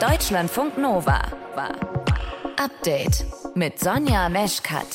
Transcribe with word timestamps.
Deutschlandfunk 0.00 0.78
Nova. 0.78 1.20
Update 2.56 3.26
mit 3.54 3.78
Sonja 3.78 4.30
Meschkat. 4.30 4.86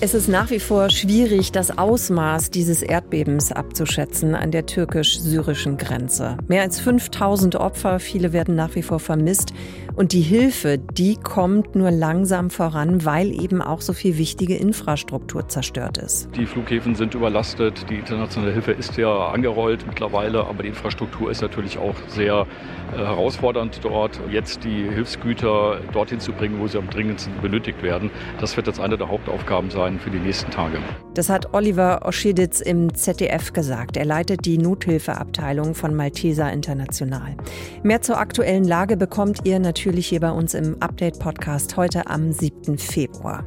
Es 0.00 0.14
ist 0.14 0.28
nach 0.28 0.50
wie 0.50 0.58
vor 0.58 0.88
schwierig, 0.88 1.52
das 1.52 1.76
Ausmaß 1.76 2.50
dieses 2.50 2.82
Erdbebens 2.82 3.52
abzuschätzen 3.52 4.34
an 4.34 4.50
der 4.50 4.64
türkisch-syrischen 4.64 5.76
Grenze. 5.76 6.38
Mehr 6.48 6.62
als 6.62 6.80
5000 6.80 7.56
Opfer, 7.56 8.00
viele 8.00 8.32
werden 8.32 8.54
nach 8.54 8.74
wie 8.76 8.82
vor 8.82 8.98
vermisst. 8.98 9.52
Und 9.94 10.12
die 10.12 10.22
Hilfe, 10.22 10.78
die 10.78 11.16
kommt 11.16 11.74
nur 11.74 11.90
langsam 11.90 12.48
voran, 12.48 13.04
weil 13.04 13.30
eben 13.30 13.60
auch 13.60 13.82
so 13.82 13.92
viel 13.92 14.16
wichtige 14.16 14.56
Infrastruktur 14.56 15.48
zerstört 15.48 15.98
ist. 15.98 16.28
Die 16.34 16.46
Flughäfen 16.46 16.94
sind 16.94 17.14
überlastet, 17.14 17.84
die 17.90 17.96
internationale 17.96 18.52
Hilfe 18.52 18.72
ist 18.72 18.96
ja 18.96 19.28
angerollt 19.28 19.86
mittlerweile, 19.86 20.46
aber 20.46 20.62
die 20.62 20.70
Infrastruktur 20.70 21.30
ist 21.30 21.42
natürlich 21.42 21.76
auch 21.76 21.94
sehr 22.08 22.46
äh, 22.92 22.96
herausfordernd 22.96 23.80
dort. 23.82 24.18
Jetzt 24.30 24.64
die 24.64 24.88
Hilfsgüter 24.88 25.80
dorthin 25.92 26.20
zu 26.20 26.32
bringen, 26.32 26.58
wo 26.58 26.66
sie 26.66 26.78
am 26.78 26.88
dringendsten 26.88 27.34
benötigt 27.42 27.82
werden, 27.82 28.10
das 28.40 28.56
wird 28.56 28.68
jetzt 28.68 28.80
eine 28.80 28.96
der 28.96 29.08
Hauptaufgaben 29.08 29.70
sein 29.70 29.98
für 29.98 30.10
die 30.10 30.20
nächsten 30.20 30.50
Tage. 30.50 30.78
Das 31.12 31.28
hat 31.28 31.52
Oliver 31.52 32.06
Oschiditz 32.06 32.62
im 32.62 32.94
ZDF 32.94 33.52
gesagt. 33.52 33.98
Er 33.98 34.06
leitet 34.06 34.46
die 34.46 34.56
Nothilfeabteilung 34.56 35.74
von 35.74 35.94
Malteser 35.94 36.50
International. 36.50 37.36
Mehr 37.82 38.00
zur 38.00 38.18
aktuellen 38.18 38.64
Lage 38.64 38.96
bekommt 38.96 39.40
ihr 39.44 39.58
natürlich 39.58 39.81
natürlich 39.82 40.06
hier 40.06 40.20
bei 40.20 40.30
uns 40.30 40.54
im 40.54 40.80
Update-Podcast 40.80 41.76
heute 41.76 42.06
am 42.06 42.30
7. 42.30 42.78
Februar. 42.78 43.42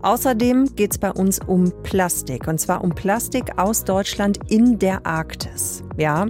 Außerdem 0.00 0.74
geht 0.76 0.92
es 0.92 0.98
bei 0.98 1.10
uns 1.10 1.40
um 1.46 1.74
Plastik 1.82 2.48
und 2.48 2.58
zwar 2.58 2.82
um 2.82 2.94
Plastik 2.94 3.58
aus 3.58 3.84
Deutschland 3.84 4.38
in 4.48 4.78
der 4.78 5.04
Arktis. 5.04 5.82
Ja, 5.98 6.28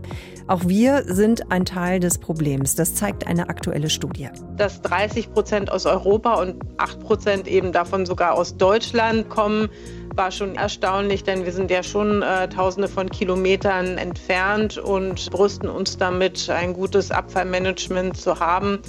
auch 0.48 0.62
wir 0.66 1.04
sind 1.06 1.52
ein 1.52 1.64
Teil 1.64 2.00
des 2.00 2.18
Problems. 2.18 2.74
Das 2.74 2.96
zeigt 2.96 3.28
eine 3.28 3.48
aktuelle 3.48 3.90
Studie. 3.90 4.28
Dass 4.56 4.82
30 4.82 5.32
Prozent 5.32 5.70
aus 5.70 5.86
Europa 5.86 6.34
und 6.34 6.56
8 6.78 6.98
Prozent 6.98 7.46
eben 7.46 7.70
davon 7.70 8.06
sogar 8.06 8.34
aus 8.34 8.56
Deutschland 8.56 9.28
kommen, 9.28 9.68
war 10.16 10.32
schon 10.32 10.56
erstaunlich, 10.56 11.22
denn 11.22 11.44
wir 11.44 11.52
sind 11.52 11.70
ja 11.70 11.84
schon 11.84 12.22
äh, 12.22 12.48
tausende 12.48 12.88
von 12.88 13.08
Kilometern 13.08 13.98
entfernt 13.98 14.78
und 14.78 15.30
brüsten 15.30 15.68
uns 15.68 15.96
damit, 15.96 16.50
ein 16.50 16.72
gutes 16.72 17.12
Abfallmanagement 17.12 18.16
zu 18.16 18.40
haben 18.40 18.80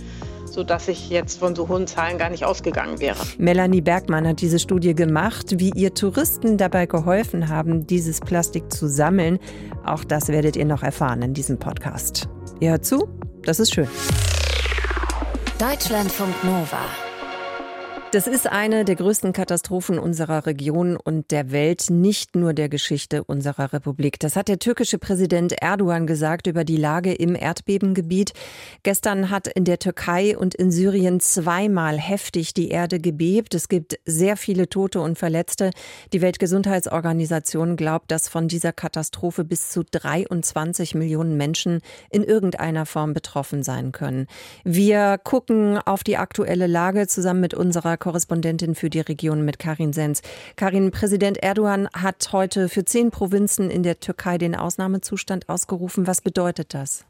sodass 0.56 0.88
ich 0.88 1.10
jetzt 1.10 1.40
von 1.40 1.54
so 1.54 1.68
hohen 1.68 1.86
Zahlen 1.86 2.18
gar 2.18 2.30
nicht 2.30 2.46
ausgegangen 2.46 3.00
wäre. 3.00 3.18
Melanie 3.38 3.82
Bergmann 3.82 4.26
hat 4.26 4.42
diese 4.42 4.58
Studie 4.58 4.96
gemacht, 4.96 5.60
wie 5.60 5.72
ihr 5.76 5.94
Touristen 5.94 6.58
dabei 6.58 6.86
geholfen 6.86 7.50
haben, 7.50 7.86
dieses 7.86 8.22
Plastik 8.22 8.72
zu 8.72 8.88
sammeln. 8.88 9.38
Auch 9.86 10.06
das 10.06 10.30
werdet 10.30 10.56
ihr 10.56 10.66
noch 10.66 10.82
erfahren 10.82 11.22
in 11.22 11.34
diesem 11.34 11.60
Podcast. 11.60 12.30
Ihr 12.62 12.72
hört 12.72 12.86
zu, 12.86 13.08
das 13.44 13.60
ist 13.60 13.74
schön. 13.74 13.88
Deutschlandfunk 15.60 16.44
Nova. 16.44 17.05
Das 18.16 18.28
ist 18.28 18.50
eine 18.50 18.86
der 18.86 18.96
größten 18.96 19.34
Katastrophen 19.34 20.00
unserer 20.00 20.46
Region 20.46 20.96
und 20.96 21.32
der 21.32 21.52
Welt, 21.52 21.90
nicht 21.90 22.34
nur 22.38 22.54
der 22.54 22.70
Geschichte 22.70 23.26
unserer 23.26 23.74
Republik. 23.74 24.22
Das 24.22 24.38
hat 24.38 24.48
der 24.48 24.58
türkische 24.58 25.00
Präsident 25.00 25.52
Erdogan 25.62 26.08
gesagt 26.08 26.48
über 26.48 26.64
die 26.64 26.78
Lage 26.78 27.14
im 27.14 27.36
Erdbebengebiet. 27.36 28.32
Gestern 28.84 29.32
hat 29.32 29.48
in 29.48 29.66
der 29.66 29.80
Türkei 29.80 30.38
und 30.38 30.56
in 30.56 30.72
Syrien 30.72 31.20
zweimal 31.20 31.98
heftig 31.98 32.54
die 32.54 32.70
Erde 32.70 33.02
gebebt. 33.02 33.54
Es 33.54 33.68
gibt 33.68 34.00
sehr 34.06 34.38
viele 34.38 34.70
Tote 34.70 35.02
und 35.02 35.20
Verletzte. 35.20 35.72
Die 36.14 36.22
Weltgesundheitsorganisation 36.22 37.76
glaubt, 37.76 38.12
dass 38.12 38.30
von 38.30 38.48
dieser 38.48 38.72
Katastrophe 38.72 39.44
bis 39.44 39.72
zu 39.72 39.84
23 39.84 40.96
Millionen 40.96 41.36
Menschen 41.36 41.82
in 42.10 42.24
irgendeiner 42.24 42.86
Form 42.86 43.14
betroffen 43.14 43.62
sein 43.62 43.92
können. 43.92 44.28
Wir 44.64 45.18
gucken 45.22 45.80
auf 45.80 46.06
die 46.06 46.16
aktuelle 46.16 46.68
Lage 46.68 47.08
zusammen 47.08 47.42
mit 47.42 47.54
unserer 47.54 47.98
Korrespondentin 48.06 48.76
für 48.76 48.92
die 48.92 49.00
Region 49.00 49.44
mit 49.44 49.58
Karin 49.58 49.92
Sens. 49.92 50.22
Karin, 50.58 50.92
Präsident 50.92 51.42
Erdogan 51.42 51.90
hat 51.92 52.30
heute 52.34 52.70
für 52.70 52.86
zehn 52.86 53.10
Provinzen 53.10 53.72
in 53.72 53.82
der 53.82 54.00
Türkei 54.00 54.38
den 54.38 54.54
Ausnahmezustand 54.54 55.50
ausgerufen. 55.50 56.06
Was 56.06 56.22
bedeutet 56.22 56.76
das? 56.76 57.04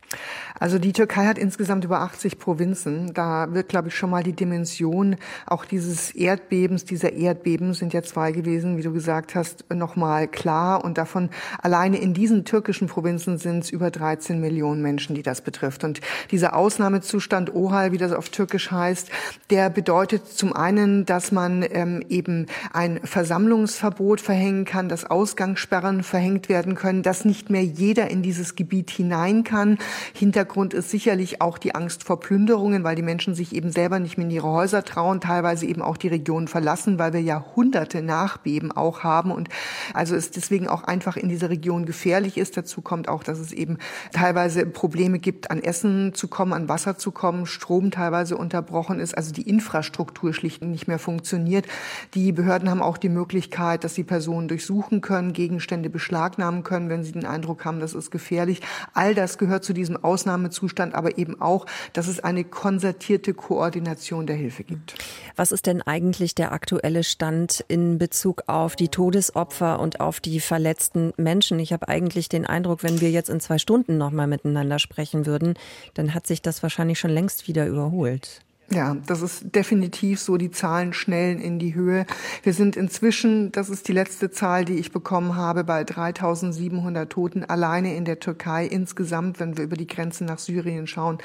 Also 0.58 0.80
die 0.80 0.94
Türkei 0.94 1.26
hat 1.26 1.38
insgesamt 1.38 1.84
über 1.84 2.00
80 2.00 2.40
Provinzen. 2.40 3.14
Da 3.14 3.54
wird, 3.54 3.68
glaube 3.68 3.90
ich, 3.90 3.96
schon 3.96 4.10
mal 4.10 4.24
die 4.24 4.32
Dimension 4.32 5.18
auch 5.46 5.66
dieses 5.66 6.12
Erdbebens, 6.12 6.86
dieser 6.86 7.12
Erdbeben 7.12 7.74
sind 7.74 7.92
ja 7.92 8.02
zwei 8.02 8.32
gewesen, 8.32 8.78
wie 8.78 8.82
du 8.82 8.94
gesagt 8.94 9.36
hast, 9.36 9.66
nochmal 9.74 10.30
klar. 10.30 10.86
Und 10.86 10.98
davon 10.98 11.30
alleine 11.62 11.98
in 11.98 12.14
diesen 12.14 12.46
türkischen 12.46 12.88
Provinzen 12.88 13.38
sind 13.38 13.66
es 13.66 13.70
über 13.70 13.92
13 13.92 14.40
Millionen 14.40 14.82
Menschen, 14.82 15.14
die 15.14 15.24
das 15.24 15.42
betrifft. 15.42 15.84
Und 15.84 16.00
dieser 16.32 16.56
Ausnahmezustand 16.56 17.54
OHAL, 17.54 17.92
wie 17.92 17.98
das 17.98 18.14
auf 18.14 18.30
Türkisch 18.30 18.72
heißt, 18.72 19.10
der 19.50 19.70
bedeutet 19.70 20.26
zum 20.28 20.54
einen, 20.54 20.75
können, 20.76 21.06
dass 21.06 21.32
man 21.32 21.66
ähm, 21.70 22.04
eben 22.10 22.48
ein 22.74 23.00
Versammlungsverbot 23.04 24.20
verhängen 24.20 24.66
kann, 24.66 24.90
dass 24.90 25.06
Ausgangssperren 25.06 26.04
verhängt 26.04 26.50
werden 26.50 26.76
können, 26.76 27.02
dass 27.02 27.24
nicht 27.24 27.50
mehr 27.50 27.64
jeder 27.64 28.12
in 28.12 28.22
dieses 28.22 28.56
Gebiet 28.56 28.90
hinein 28.90 29.46
kann. 29.46 29.78
Hintergrund 30.14 30.74
ist 30.74 30.90
sicherlich 30.90 31.42
auch 31.42 31.58
die 31.58 31.76
Angst 31.76 32.04
vor 32.04 32.20
Plünderungen, 32.20 32.84
weil 32.84 32.98
die 32.98 33.02
Menschen 33.02 33.36
sich 33.36 33.56
eben 33.56 33.72
selber 33.72 34.00
nicht 34.00 34.18
mehr 34.18 34.26
in 34.26 34.32
ihre 34.32 34.50
Häuser 34.50 34.84
trauen, 34.84 35.22
teilweise 35.22 35.66
eben 35.66 35.82
auch 35.82 35.96
die 35.96 36.10
Region 36.10 36.50
verlassen, 36.50 37.00
weil 37.00 37.14
wir 37.14 37.22
ja 37.22 37.46
hunderte 37.56 38.02
Nachbeben 38.02 38.74
auch 38.74 39.04
haben 39.04 39.32
und 39.32 39.48
also 39.94 40.14
es 40.14 40.32
deswegen 40.32 40.68
auch 40.68 40.84
einfach 40.84 41.16
in 41.16 41.30
dieser 41.30 41.50
Region 41.50 41.86
gefährlich 41.86 42.38
ist. 42.38 42.58
Dazu 42.58 42.82
kommt 42.82 43.08
auch, 43.08 43.24
dass 43.24 43.40
es 43.40 43.54
eben 43.54 43.78
teilweise 44.12 44.66
Probleme 44.66 45.20
gibt, 45.20 45.52
an 45.52 45.64
Essen 45.64 46.14
zu 46.14 46.28
kommen, 46.28 46.52
an 46.52 46.68
Wasser 46.68 46.98
zu 46.98 47.12
kommen, 47.12 47.46
Strom 47.46 47.92
teilweise 47.92 48.36
unterbrochen 48.36 49.00
ist, 49.00 49.18
also 49.18 49.32
die 49.32 49.48
Infrastruktur 49.48 50.34
schlicht 50.34 50.65
nicht 50.72 50.88
mehr 50.88 51.00
funktioniert. 51.00 51.66
Die 52.14 52.32
Behörden 52.32 52.70
haben 52.70 52.82
auch 52.82 52.98
die 52.98 53.10
Möglichkeit, 53.10 53.84
dass 53.84 53.96
sie 53.96 54.04
Personen 54.04 54.48
durchsuchen 54.48 55.02
können, 55.02 55.34
Gegenstände 55.34 55.90
beschlagnahmen 55.90 56.64
können, 56.64 56.90
wenn 56.90 57.04
sie 57.04 57.12
den 57.12 57.26
Eindruck 57.26 57.66
haben, 57.66 57.80
das 57.80 57.94
ist 57.94 58.12
gefährlich. 58.12 58.62
All 58.94 59.16
das 59.16 59.38
gehört 59.38 59.64
zu 59.64 59.74
diesem 59.74 60.04
Ausnahmezustand, 60.04 60.96
aber 60.96 61.18
eben 61.18 61.42
auch, 61.42 61.66
dass 61.94 62.08
es 62.08 62.20
eine 62.20 62.44
konzertierte 62.44 63.34
Koordination 63.34 64.28
der 64.28 64.36
Hilfe 64.36 64.64
gibt. 64.64 64.96
Was 65.36 65.52
ist 65.52 65.66
denn 65.66 65.82
eigentlich 65.82 66.36
der 66.36 66.52
aktuelle 66.52 67.04
Stand 67.04 67.64
in 67.68 67.98
Bezug 67.98 68.44
auf 68.48 68.76
die 68.76 68.90
Todesopfer 68.90 69.80
und 69.80 70.00
auf 70.00 70.20
die 70.20 70.40
verletzten 70.40 71.14
Menschen? 71.18 71.60
Ich 71.60 71.74
habe 71.74 71.88
eigentlich 71.88 72.30
den 72.30 72.46
Eindruck, 72.46 72.84
wenn 72.84 73.02
wir 73.02 73.12
jetzt 73.12 73.30
in 73.30 73.40
zwei 73.40 73.58
Stunden 73.58 73.98
noch 73.98 74.12
mal 74.12 74.28
miteinander 74.28 74.80
sprechen 74.80 75.26
würden, 75.26 75.56
dann 75.94 76.14
hat 76.14 76.28
sich 76.28 76.42
das 76.42 76.64
wahrscheinlich 76.64 77.00
schon 77.00 77.12
längst 77.12 77.48
wieder 77.48 77.66
überholt. 77.68 78.42
Ja, 78.72 78.98
das 79.06 79.22
ist 79.22 79.56
definitiv 79.56 80.20
so. 80.20 80.38
Die 80.38 80.50
Zahlen 80.50 80.92
schnellen 80.94 81.40
in 81.40 81.60
die 81.60 81.76
Höhe. 81.76 82.08
Wir 82.42 82.54
sind 82.54 82.76
inzwischen, 82.76 83.52
das 83.52 83.70
ist 83.70 83.88
die 83.88 83.94
letzte 83.94 84.32
Zahl, 84.32 84.66
die 84.66 84.74
ich 84.74 84.92
bekommen 84.92 85.36
habe, 85.36 85.64
bei 85.64 85.84
3700 85.84 87.12
Toten 87.12 87.44
alleine 87.46 87.96
in 87.96 88.06
der 88.06 88.20
Türkei. 88.20 88.66
Insgesamt, 88.66 89.40
wenn 89.40 89.56
wir 89.56 89.66
über 89.66 89.78
die 89.78 89.86
Grenze 89.86 90.26
nach 90.26 90.40
Syrien 90.40 90.88
schauen, 90.88 91.20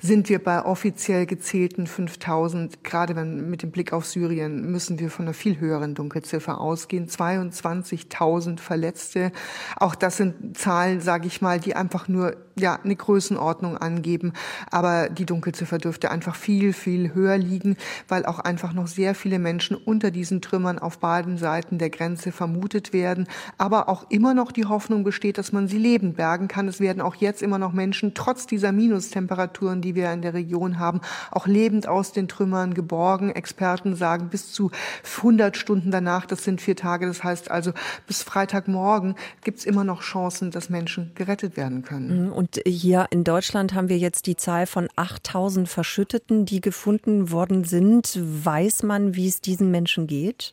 sind 0.00 0.30
wir 0.30 0.42
bei 0.42 0.64
offiziell 0.64 1.26
gezählten 1.26 1.86
5000. 1.86 2.82
Gerade 2.82 3.14
wenn 3.14 3.50
mit 3.50 3.62
dem 3.62 3.72
Blick 3.72 3.92
auf 3.92 4.06
Syrien 4.06 4.70
müssen 4.72 4.98
wir 4.98 5.10
von 5.10 5.26
einer 5.26 5.34
viel 5.34 5.60
höheren 5.60 5.94
Dunkelziffer 5.94 6.58
ausgehen. 6.58 7.08
22.000 7.08 8.58
Verletzte. 8.58 9.32
Auch 9.76 9.96
das 9.96 10.16
sind 10.16 10.56
Zahlen, 10.56 11.02
sage 11.02 11.26
ich 11.26 11.42
mal, 11.42 11.60
die 11.60 11.76
einfach 11.76 12.08
nur 12.08 12.36
ja 12.58 12.80
eine 12.82 12.96
Größenordnung 12.96 13.76
angeben. 13.76 14.32
Aber 14.70 15.10
die 15.10 15.26
Dunkelziffer 15.26 15.76
dürfte 15.76 16.10
einfach 16.10 16.34
viel, 16.34 16.72
viel 16.72 16.85
viel 16.86 17.14
höher 17.14 17.36
liegen, 17.36 17.76
weil 18.06 18.24
auch 18.26 18.38
einfach 18.38 18.72
noch 18.72 18.86
sehr 18.86 19.16
viele 19.16 19.40
Menschen 19.40 19.76
unter 19.76 20.12
diesen 20.12 20.40
Trümmern 20.40 20.78
auf 20.78 20.98
beiden 20.98 21.36
Seiten 21.36 21.78
der 21.78 21.90
Grenze 21.90 22.30
vermutet 22.30 22.92
werden, 22.92 23.26
aber 23.58 23.88
auch 23.88 24.06
immer 24.08 24.34
noch 24.34 24.52
die 24.52 24.66
Hoffnung 24.66 25.02
besteht, 25.02 25.36
dass 25.36 25.50
man 25.50 25.66
sie 25.66 25.78
lebend 25.78 26.16
bergen 26.16 26.46
kann. 26.46 26.68
Es 26.68 26.78
werden 26.78 27.02
auch 27.02 27.16
jetzt 27.16 27.42
immer 27.42 27.58
noch 27.58 27.72
Menschen, 27.72 28.14
trotz 28.14 28.46
dieser 28.46 28.70
Minustemperaturen, 28.70 29.82
die 29.82 29.96
wir 29.96 30.12
in 30.12 30.22
der 30.22 30.34
Region 30.34 30.78
haben, 30.78 31.00
auch 31.32 31.48
lebend 31.48 31.88
aus 31.88 32.12
den 32.12 32.28
Trümmern 32.28 32.72
geborgen. 32.72 33.30
Experten 33.30 33.96
sagen 33.96 34.28
bis 34.28 34.52
zu 34.52 34.70
100 35.16 35.56
Stunden 35.56 35.90
danach, 35.90 36.24
das 36.24 36.44
sind 36.44 36.60
vier 36.60 36.76
Tage, 36.76 37.06
das 37.06 37.24
heißt 37.24 37.50
also 37.50 37.72
bis 38.06 38.22
Freitagmorgen 38.22 39.16
gibt 39.42 39.58
es 39.58 39.64
immer 39.64 39.82
noch 39.82 40.02
Chancen, 40.02 40.52
dass 40.52 40.70
Menschen 40.70 41.10
gerettet 41.16 41.56
werden 41.56 41.82
können. 41.82 42.30
Und 42.30 42.60
hier 42.64 43.08
in 43.10 43.24
Deutschland 43.24 43.74
haben 43.74 43.88
wir 43.88 43.98
jetzt 43.98 44.26
die 44.26 44.36
Zahl 44.36 44.68
von 44.68 44.88
8000 44.94 45.68
Verschütteten, 45.68 46.44
die 46.44 46.60
gefunden 46.76 47.30
worden 47.30 47.64
sind. 47.64 48.18
Weiß 48.20 48.82
man, 48.82 49.14
wie 49.16 49.28
es 49.28 49.40
diesen 49.40 49.70
Menschen 49.70 50.06
geht? 50.06 50.52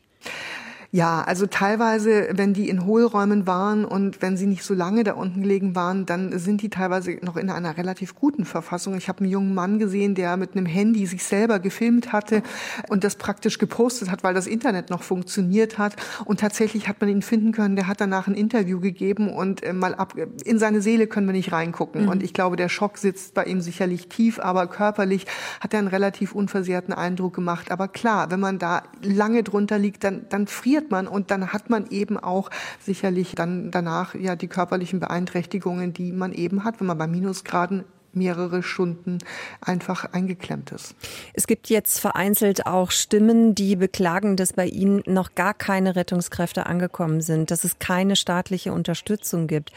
Ja, 0.95 1.23
also 1.23 1.47
teilweise, 1.47 2.29
wenn 2.33 2.53
die 2.53 2.69
in 2.69 2.85
Hohlräumen 2.85 3.47
waren 3.47 3.83
und 3.83 4.21
wenn 4.21 4.37
sie 4.37 4.45
nicht 4.45 4.63
so 4.63 4.75
lange 4.75 5.03
da 5.03 5.13
unten 5.13 5.41
gelegen 5.41 5.73
waren, 5.73 6.05
dann 6.05 6.37
sind 6.37 6.61
die 6.61 6.69
teilweise 6.69 7.17
noch 7.23 7.35
in 7.35 7.49
einer 7.49 7.77
relativ 7.77 8.13
guten 8.13 8.45
Verfassung. 8.45 8.95
Ich 8.95 9.09
habe 9.09 9.21
einen 9.21 9.31
jungen 9.31 9.55
Mann 9.55 9.79
gesehen, 9.79 10.13
der 10.13 10.37
mit 10.37 10.55
einem 10.55 10.67
Handy 10.67 11.07
sich 11.07 11.23
selber 11.23 11.57
gefilmt 11.57 12.13
hatte 12.13 12.43
und 12.89 13.03
das 13.03 13.15
praktisch 13.15 13.57
gepostet 13.57 14.11
hat, 14.11 14.23
weil 14.23 14.35
das 14.35 14.45
Internet 14.45 14.91
noch 14.91 15.01
funktioniert 15.01 15.79
hat. 15.79 15.95
Und 16.25 16.41
tatsächlich 16.41 16.87
hat 16.87 17.01
man 17.01 17.09
ihn 17.09 17.23
finden 17.23 17.53
können. 17.53 17.75
Der 17.75 17.87
hat 17.87 17.99
danach 17.99 18.27
ein 18.27 18.35
Interview 18.35 18.79
gegeben 18.79 19.33
und 19.33 19.63
äh, 19.63 19.73
mal 19.73 19.95
ab 19.95 20.13
in 20.45 20.59
seine 20.59 20.83
Seele 20.83 21.07
können 21.07 21.25
wir 21.25 21.33
nicht 21.33 21.51
reingucken. 21.51 22.03
Mhm. 22.03 22.09
Und 22.09 22.21
ich 22.21 22.35
glaube, 22.35 22.55
der 22.55 22.69
Schock 22.69 22.99
sitzt 22.99 23.33
bei 23.33 23.45
ihm 23.45 23.61
sicherlich 23.61 24.09
tief, 24.09 24.39
aber 24.39 24.67
körperlich 24.67 25.25
hat 25.59 25.73
er 25.73 25.79
einen 25.79 25.87
relativ 25.87 26.35
unversehrten 26.35 26.93
Eindruck 26.93 27.33
gemacht. 27.33 27.71
Aber 27.71 27.87
klar, 27.87 28.29
wenn 28.29 28.39
man 28.39 28.59
da 28.59 28.83
lange 29.01 29.41
drunter 29.41 29.79
liegt, 29.79 30.03
dann, 30.03 30.27
dann 30.29 30.45
friert 30.45 30.82
reagiert 30.83 30.91
man 30.91 31.07
und 31.07 31.31
dann 31.31 31.53
hat 31.53 31.69
man 31.69 31.87
eben 31.89 32.17
auch 32.17 32.49
sicherlich 32.79 33.35
dann 33.35 33.71
danach 33.71 34.15
ja 34.15 34.35
die 34.35 34.47
körperlichen 34.47 34.99
Beeinträchtigungen, 34.99 35.93
die 35.93 36.11
man 36.11 36.33
eben 36.33 36.63
hat, 36.63 36.79
wenn 36.79 36.87
man 36.87 36.97
bei 36.97 37.07
Minusgraden 37.07 37.83
mehrere 38.15 38.63
Stunden 38.63 39.19
einfach 39.61 40.05
eingeklemmt 40.13 40.71
ist. 40.71 40.95
Es 41.33 41.47
gibt 41.47 41.69
jetzt 41.69 41.99
vereinzelt 41.99 42.65
auch 42.65 42.91
Stimmen, 42.91 43.55
die 43.55 43.75
beklagen, 43.75 44.35
dass 44.35 44.53
bei 44.53 44.67
ihnen 44.67 45.03
noch 45.05 45.35
gar 45.35 45.53
keine 45.53 45.95
Rettungskräfte 45.95 46.65
angekommen 46.65 47.21
sind, 47.21 47.51
dass 47.51 47.63
es 47.63 47.79
keine 47.79 48.15
staatliche 48.15 48.73
Unterstützung 48.73 49.47
gibt. 49.47 49.71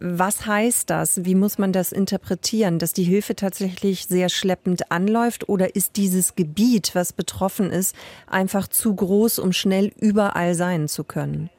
Was 0.00 0.46
heißt 0.46 0.90
das? 0.90 1.24
Wie 1.24 1.34
muss 1.34 1.58
man 1.58 1.72
das 1.72 1.90
interpretieren? 1.90 2.78
Dass 2.78 2.92
die 2.92 3.02
Hilfe 3.02 3.34
tatsächlich 3.34 4.06
sehr 4.06 4.28
schleppend 4.28 4.92
anläuft 4.92 5.48
oder 5.48 5.74
ist 5.74 5.96
dieses 5.96 6.36
Gebiet, 6.36 6.94
was 6.94 7.12
betroffen 7.12 7.70
ist, 7.70 7.96
einfach 8.28 8.68
zu 8.68 8.94
groß, 8.94 9.40
um 9.40 9.52
schnell 9.52 9.92
überall 9.98 10.54
sein 10.54 10.86
zu 10.86 11.02
können? 11.02 11.50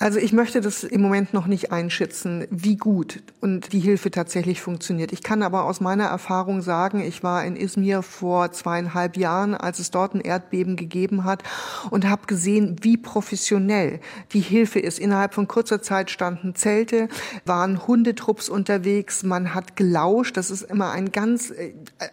Also 0.00 0.18
ich 0.18 0.32
möchte 0.32 0.60
das 0.60 0.82
im 0.82 1.00
Moment 1.00 1.32
noch 1.32 1.46
nicht 1.46 1.70
einschätzen, 1.70 2.48
wie 2.50 2.76
gut 2.76 3.22
und 3.40 3.72
die 3.72 3.78
Hilfe 3.78 4.10
tatsächlich 4.10 4.60
funktioniert. 4.60 5.12
Ich 5.12 5.22
kann 5.22 5.40
aber 5.44 5.64
aus 5.64 5.80
meiner 5.80 6.06
Erfahrung 6.06 6.62
sagen, 6.62 7.00
ich 7.00 7.22
war 7.22 7.44
in 7.44 7.54
Izmir 7.54 8.02
vor 8.02 8.50
zweieinhalb 8.50 9.16
Jahren, 9.16 9.54
als 9.54 9.78
es 9.78 9.92
dort 9.92 10.14
ein 10.14 10.20
Erdbeben 10.20 10.74
gegeben 10.74 11.22
hat 11.22 11.44
und 11.90 12.08
habe 12.08 12.26
gesehen, 12.26 12.76
wie 12.82 12.96
professionell 12.96 14.00
die 14.32 14.40
Hilfe 14.40 14.80
ist. 14.80 14.98
Innerhalb 14.98 15.32
von 15.32 15.46
kurzer 15.46 15.80
Zeit 15.80 16.10
standen 16.10 16.56
Zelte, 16.56 17.08
waren 17.44 17.86
Hundetrupps 17.86 18.48
unterwegs, 18.48 19.22
man 19.22 19.54
hat 19.54 19.76
gelauscht. 19.76 20.36
Das 20.36 20.50
ist 20.50 20.62
immer 20.62 20.90
ein 20.90 21.12
ganz, 21.12 21.54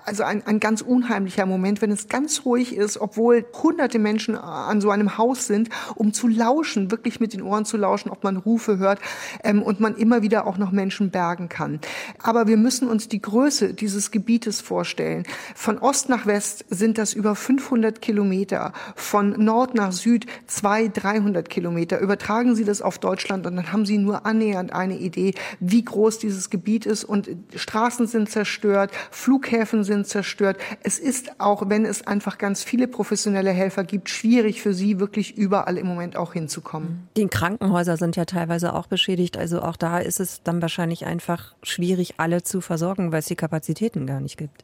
also 0.06 0.22
ein, 0.22 0.46
ein 0.46 0.60
ganz 0.60 0.82
unheimlicher 0.82 1.48
Moment, 1.48 1.82
wenn 1.82 1.92
es 1.92 2.10
ganz 2.10 2.46
ruhig 2.46 2.76
ist, 2.76 3.02
obwohl 3.02 3.44
hunderte 3.64 3.98
Menschen 3.98 4.36
an 4.36 4.82
so 4.82 4.92
einem 4.92 5.18
Haus 5.18 5.48
sind, 5.48 5.70
um 5.96 6.14
zu 6.14 6.28
lauschen, 6.28 6.92
wirklich 6.92 7.20
mit 7.20 7.34
den 7.34 7.42
Ohren 7.42 7.66
zu 7.72 7.78
lauschen, 7.78 8.12
ob 8.12 8.24
man 8.24 8.38
Rufe 8.38 8.78
hört 8.78 9.00
ähm, 9.44 9.64
und 9.64 9.80
man 9.80 9.96
immer 9.96 10.22
wieder 10.22 10.46
auch 10.46 10.58
noch 10.58 10.72
Menschen 10.72 11.10
bergen 11.10 11.50
kann. 11.50 11.80
Aber 12.22 12.48
wir 12.48 12.58
müssen 12.58 12.88
uns 12.88 13.08
die 13.08 13.22
Größe 13.22 13.74
dieses 13.74 14.12
Gebietes 14.12 14.62
vorstellen. 14.62 15.24
Von 15.56 15.80
Ost 15.80 16.10
nach 16.10 16.26
West 16.26 16.66
sind 16.70 16.98
das 16.98 17.14
über 17.14 17.36
500 17.36 18.02
Kilometer, 18.02 18.74
von 18.96 19.32
Nord 19.44 19.74
nach 19.74 19.92
Süd 19.92 20.26
200, 20.48 21.04
300 21.04 21.50
Kilometer. 21.50 22.00
Übertragen 22.00 22.56
Sie 22.56 22.66
das 22.66 22.82
auf 22.82 23.00
Deutschland 23.00 23.48
und 23.48 23.56
dann 23.56 23.72
haben 23.72 23.86
Sie 23.86 23.98
nur 23.98 24.26
annähernd 24.26 24.74
eine 24.74 24.98
Idee, 24.98 25.34
wie 25.60 25.84
groß 25.84 26.20
dieses 26.20 26.50
Gebiet 26.50 26.86
ist 26.86 27.04
und 27.04 27.30
Straßen 27.56 28.08
sind 28.08 28.30
zerstört, 28.30 28.92
Flughäfen 29.12 29.84
sind 29.84 30.08
zerstört. 30.08 30.58
Es 30.84 31.00
ist 31.00 31.40
auch, 31.40 31.70
wenn 31.70 31.86
es 31.86 32.06
einfach 32.06 32.38
ganz 32.38 32.64
viele 32.64 32.88
professionelle 32.88 33.52
Helfer 33.52 33.84
gibt, 33.84 34.10
schwierig 34.10 34.62
für 34.62 34.74
sie 34.74 35.00
wirklich 35.00 35.38
überall 35.38 35.78
im 35.78 35.88
Moment 35.88 36.18
auch 36.18 36.34
hinzukommen. 36.34 37.08
Den 37.18 37.30
Kranken 37.30 37.61
Krankenhäuser 37.62 37.96
sind 37.96 38.16
ja 38.16 38.26
teilweise 38.26 38.74
auch 38.74 38.88
beschädigt. 38.88 39.38
Also 39.38 39.62
auch 39.62 39.76
da 39.76 40.00
ist 40.00 40.20
es 40.20 40.42
dann 40.42 40.64
wahrscheinlich 40.64 41.06
einfach 41.06 41.54
schwierig, 41.62 42.16
alle 42.18 42.42
zu 42.42 42.60
versorgen, 42.60 43.12
weil 43.12 43.20
es 43.20 43.28
die 43.28 43.36
Kapazitäten 43.36 44.08
gar 44.08 44.20
nicht 44.20 44.38
gibt. 44.38 44.64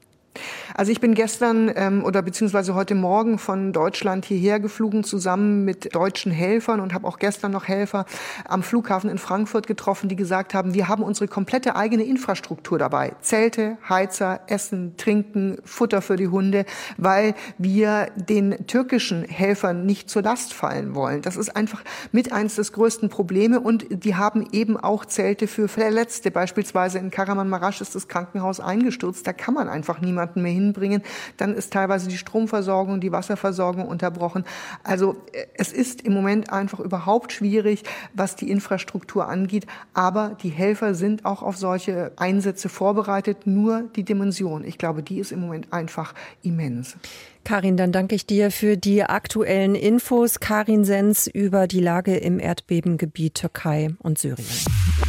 Also 0.76 0.92
ich 0.92 1.00
bin 1.00 1.14
gestern 1.14 1.72
ähm, 1.76 2.04
oder 2.04 2.22
beziehungsweise 2.22 2.76
heute 2.76 2.96
Morgen 2.96 3.40
von 3.40 3.74
Deutschland 3.74 4.26
hierher 4.26 4.60
geflogen 4.60 5.04
zusammen 5.04 5.66
mit 5.66 5.96
deutschen 5.96 6.32
Helfern 6.32 6.80
und 6.80 6.94
habe 6.94 7.08
auch 7.08 7.20
gestern 7.20 7.52
noch 7.52 7.68
Helfer 7.68 8.06
am 8.48 8.64
Flughafen 8.64 9.10
in 9.10 9.18
Frankfurt 9.18 9.68
getroffen, 9.68 10.10
die 10.10 10.16
gesagt 10.16 10.54
haben, 10.54 10.74
wir 10.74 10.88
haben 10.88 11.04
unsere 11.04 11.28
komplette 11.28 11.76
eigene 11.76 12.04
Infrastruktur 12.04 12.78
dabei. 12.78 13.14
Zelte, 13.22 13.78
Heizer, 13.88 14.42
Essen, 14.48 14.96
Trinken, 14.98 15.58
Futter 15.64 16.02
für 16.02 16.16
die 16.16 16.28
Hunde, 16.28 16.66
weil 16.98 17.34
wir 17.58 18.08
den 18.16 18.68
türkischen 18.68 19.24
Helfern 19.24 19.86
nicht 19.86 20.10
zur 20.10 20.22
Last 20.22 20.54
fallen 20.54 20.96
wollen. 20.96 21.22
Das 21.22 21.38
ist 21.38 21.56
einfach 21.56 21.84
mit 22.12 22.32
eins 22.32 22.56
des 22.56 22.74
größten 22.74 23.10
Probleme 23.10 23.60
und 23.60 23.86
die 23.90 24.16
haben 24.16 24.48
eben 24.52 24.78
auch 24.78 25.06
Zelte 25.06 25.48
für 25.48 25.68
Verletzte. 25.68 26.32
Beispielsweise 26.32 27.00
in 27.00 27.12
Karaman-Marasch 27.12 27.82
ist 27.82 27.96
das 27.96 28.08
Krankenhaus 28.08 28.60
eingestürzt. 28.60 29.26
Da 29.26 29.34
kann 29.34 29.54
man 29.54 29.70
einfach 29.70 30.02
niemanden 30.02 30.27
niemanden 30.36 30.42
mehr 30.42 30.52
hinbringen. 30.52 31.02
Dann 31.38 31.54
ist 31.54 31.74
teilweise 31.74 32.08
die 32.08 32.18
Stromversorgung, 32.18 33.00
die 33.00 33.12
Wasserversorgung 33.12 33.88
unterbrochen. 33.88 34.44
Also 34.84 35.16
äh, 35.34 35.46
es 35.56 35.72
ist 35.72 36.02
im 36.02 36.14
Moment 36.14 36.52
einfach 36.52 36.80
überhaupt 36.80 37.32
schwierig, 37.32 37.84
was 38.14 38.36
die 38.36 38.50
Infrastruktur 38.50 39.28
angeht. 39.28 39.66
Aber 39.94 40.38
die 40.42 40.50
Helfer 40.50 40.94
sind 40.94 41.26
auch 41.26 41.42
auf 41.42 41.58
solche 41.58 42.12
Einsätze 42.18 42.70
vorbereitet. 42.70 43.46
Nur 43.46 43.84
die 43.96 44.04
Dimension, 44.04 44.64
ich 44.64 44.78
glaube, 44.78 45.04
die 45.04 45.20
ist 45.20 45.32
im 45.32 45.42
Moment 45.42 45.72
einfach 45.72 46.14
immens. 46.44 46.98
Karin, 47.44 47.78
dann 47.78 47.94
danke 47.94 48.14
ich 48.14 48.26
dir 48.26 48.52
für 48.52 48.76
die 48.76 49.04
aktuellen 49.04 49.76
Infos. 49.76 50.42
Karin 50.42 50.84
Sens 50.84 51.28
über 51.28 51.68
die 51.68 51.80
Lage 51.80 52.18
im 52.18 52.40
Erdbebengebiet 52.40 53.36
Türkei 53.36 53.92
und 54.00 54.18
Syrien. 54.18 54.46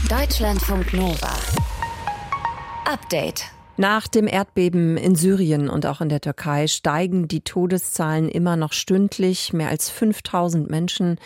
Deutschlandfunk 0.08 0.92
Nova. 0.94 1.34
Update. 2.84 3.57
Nach 3.80 4.08
dem 4.08 4.26
Erdbeben 4.26 4.96
in 4.96 5.14
Syrien 5.14 5.70
und 5.70 5.86
auch 5.86 6.00
in 6.00 6.08
der 6.08 6.20
Türkei 6.20 6.66
steigen 6.66 7.28
die 7.28 7.42
Todeszahlen 7.42 8.28
immer 8.28 8.56
noch 8.56 8.72
stündlich. 8.72 9.52
Mehr 9.52 9.68
als 9.68 9.88
5000 9.88 10.68
Menschen 10.68 11.16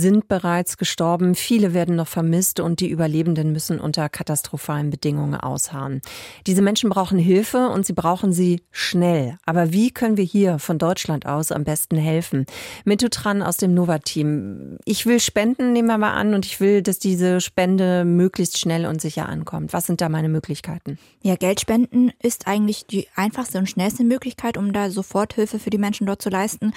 sind 0.00 0.28
bereits 0.28 0.76
gestorben, 0.76 1.34
viele 1.34 1.72
werden 1.72 1.96
noch 1.96 2.08
vermisst 2.08 2.60
und 2.60 2.80
die 2.80 2.90
Überlebenden 2.90 3.52
müssen 3.52 3.80
unter 3.80 4.08
katastrophalen 4.08 4.90
Bedingungen 4.90 5.34
ausharren. 5.36 6.00
Diese 6.46 6.62
Menschen 6.62 6.90
brauchen 6.90 7.18
Hilfe 7.18 7.68
und 7.68 7.86
sie 7.86 7.92
brauchen 7.92 8.32
sie 8.32 8.62
schnell. 8.70 9.38
Aber 9.46 9.72
wie 9.72 9.90
können 9.90 10.16
wir 10.16 10.24
hier 10.24 10.58
von 10.58 10.78
Deutschland 10.78 11.26
aus 11.26 11.52
am 11.52 11.64
besten 11.64 11.96
helfen? 11.96 12.46
Mitutran 12.84 13.42
aus 13.42 13.56
dem 13.56 13.74
Nova-Team. 13.74 14.78
Ich 14.84 15.06
will 15.06 15.20
spenden, 15.20 15.72
nehmen 15.72 15.88
wir 15.88 15.98
mal 15.98 16.14
an, 16.14 16.34
und 16.34 16.44
ich 16.44 16.60
will, 16.60 16.82
dass 16.82 16.98
diese 16.98 17.40
Spende 17.40 18.04
möglichst 18.04 18.58
schnell 18.58 18.86
und 18.86 19.00
sicher 19.00 19.28
ankommt. 19.28 19.72
Was 19.72 19.86
sind 19.86 20.00
da 20.00 20.08
meine 20.08 20.28
Möglichkeiten? 20.28 20.98
Ja, 21.22 21.36
Geldspenden 21.36 22.12
ist 22.22 22.46
eigentlich 22.46 22.86
die 22.86 23.06
einfachste 23.14 23.58
und 23.58 23.70
schnellste 23.70 24.04
Möglichkeit, 24.04 24.56
um 24.56 24.72
da 24.72 24.90
sofort 24.90 25.34
Hilfe 25.34 25.58
für 25.58 25.70
die 25.70 25.78
Menschen 25.78 26.06
dort 26.06 26.20
zu 26.20 26.30
leisten. 26.30 26.72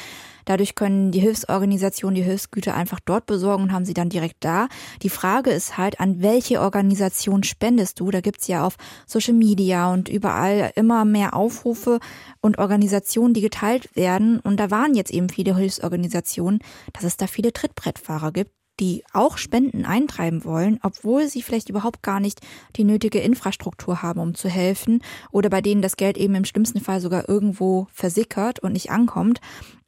Dadurch 0.45 0.75
können 0.75 1.11
die 1.11 1.19
Hilfsorganisationen 1.19 2.15
die 2.15 2.23
Hilfsgüter 2.23 2.73
einfach 2.73 3.01
dort 3.09 3.25
besorgen 3.25 3.63
und 3.63 3.71
haben 3.71 3.85
sie 3.85 3.93
dann 3.93 4.09
direkt 4.09 4.37
da. 4.41 4.67
Die 5.01 5.09
Frage 5.09 5.49
ist 5.49 5.77
halt, 5.77 5.99
an 5.99 6.21
welche 6.21 6.61
Organisation 6.61 7.43
spendest 7.43 7.99
du? 7.99 8.11
Da 8.11 8.21
gibt's 8.21 8.47
ja 8.47 8.65
auf 8.65 8.77
Social 9.05 9.33
Media 9.33 9.91
und 9.91 10.09
überall 10.09 10.71
immer 10.75 11.05
mehr 11.05 11.35
Aufrufe 11.35 11.99
und 12.41 12.59
Organisationen, 12.59 13.33
die 13.33 13.41
geteilt 13.41 13.95
werden. 13.95 14.39
Und 14.39 14.59
da 14.59 14.71
waren 14.71 14.93
jetzt 14.93 15.11
eben 15.11 15.29
viele 15.29 15.55
Hilfsorganisationen, 15.55 16.59
dass 16.93 17.03
es 17.03 17.17
da 17.17 17.27
viele 17.27 17.53
Trittbrettfahrer 17.53 18.31
gibt, 18.31 18.51
die 18.79 19.03
auch 19.13 19.37
Spenden 19.37 19.85
eintreiben 19.85 20.43
wollen, 20.43 20.79
obwohl 20.83 21.27
sie 21.27 21.41
vielleicht 21.41 21.69
überhaupt 21.69 22.03
gar 22.03 22.19
nicht 22.19 22.41
die 22.75 22.83
nötige 22.83 23.19
Infrastruktur 23.19 24.01
haben, 24.01 24.19
um 24.19 24.35
zu 24.35 24.49
helfen 24.49 25.01
oder 25.31 25.49
bei 25.49 25.61
denen 25.61 25.81
das 25.81 25.97
Geld 25.97 26.17
eben 26.17 26.35
im 26.35 26.45
schlimmsten 26.45 26.79
Fall 26.79 27.01
sogar 27.01 27.27
irgendwo 27.27 27.87
versickert 27.91 28.59
und 28.59 28.73
nicht 28.73 28.91
ankommt. 28.91 29.39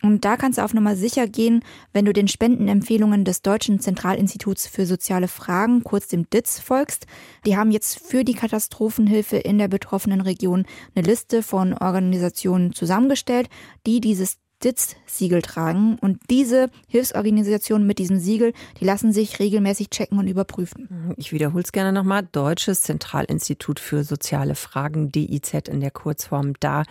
Und 0.01 0.23
da 0.23 0.37
kannst 0.37 0.57
du 0.57 0.63
auf 0.63 0.73
Nummer 0.73 0.95
sicher 0.95 1.27
gehen, 1.27 1.61
wenn 1.91 2.05
du 2.05 2.13
den 2.13 2.29
Spendenempfehlungen 2.29 3.25
des 3.25 3.41
Deutschen 3.41 3.81
Zentralinstituts 3.81 4.65
für 4.65 4.85
soziale 4.85 5.27
Fragen, 5.27 5.83
kurz 5.83 6.07
dem 6.07 6.29
DITZ, 6.29 6.59
folgst. 6.59 7.05
Die 7.45 7.57
haben 7.57 7.71
jetzt 7.71 7.99
für 7.99 8.23
die 8.23 8.33
Katastrophenhilfe 8.33 9.37
in 9.37 9.57
der 9.57 9.67
betroffenen 9.67 10.21
Region 10.21 10.65
eine 10.95 11.05
Liste 11.05 11.43
von 11.43 11.73
Organisationen 11.73 12.73
zusammengestellt, 12.73 13.49
die 13.85 13.99
dieses 13.99 14.37
DITZ-Siegel 14.63 15.41
tragen. 15.41 15.97
Und 15.99 16.19
diese 16.29 16.69
Hilfsorganisationen 16.87 17.87
mit 17.87 17.99
diesem 17.99 18.19
Siegel, 18.19 18.53
die 18.79 18.85
lassen 18.85 19.13
sich 19.13 19.39
regelmäßig 19.39 19.89
checken 19.89 20.19
und 20.19 20.27
überprüfen. 20.27 21.13
Ich 21.17 21.31
wiederhole 21.31 21.63
es 21.63 21.71
gerne 21.71 21.93
nochmal. 21.93 22.27
Deutsches 22.31 22.81
Zentralinstitut 22.81 23.79
für 23.79 24.03
soziale 24.03 24.55
Fragen, 24.55 25.11
DIZ 25.11 25.67
in 25.69 25.79
der 25.79 25.91
Kurzform. 25.91 26.53
Da 26.59 26.83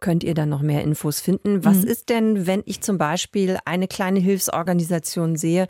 könnt 0.00 0.24
ihr 0.24 0.34
dann 0.34 0.48
noch 0.48 0.62
mehr 0.62 0.82
Infos 0.82 1.20
finden. 1.20 1.64
Was 1.64 1.78
mhm. 1.78 1.88
ist 1.88 2.08
denn, 2.08 2.46
wenn 2.46 2.62
ich 2.66 2.80
zum 2.80 2.98
Beispiel 2.98 3.58
eine 3.64 3.88
kleine 3.88 4.20
Hilfsorganisation 4.20 5.36
sehe, 5.36 5.68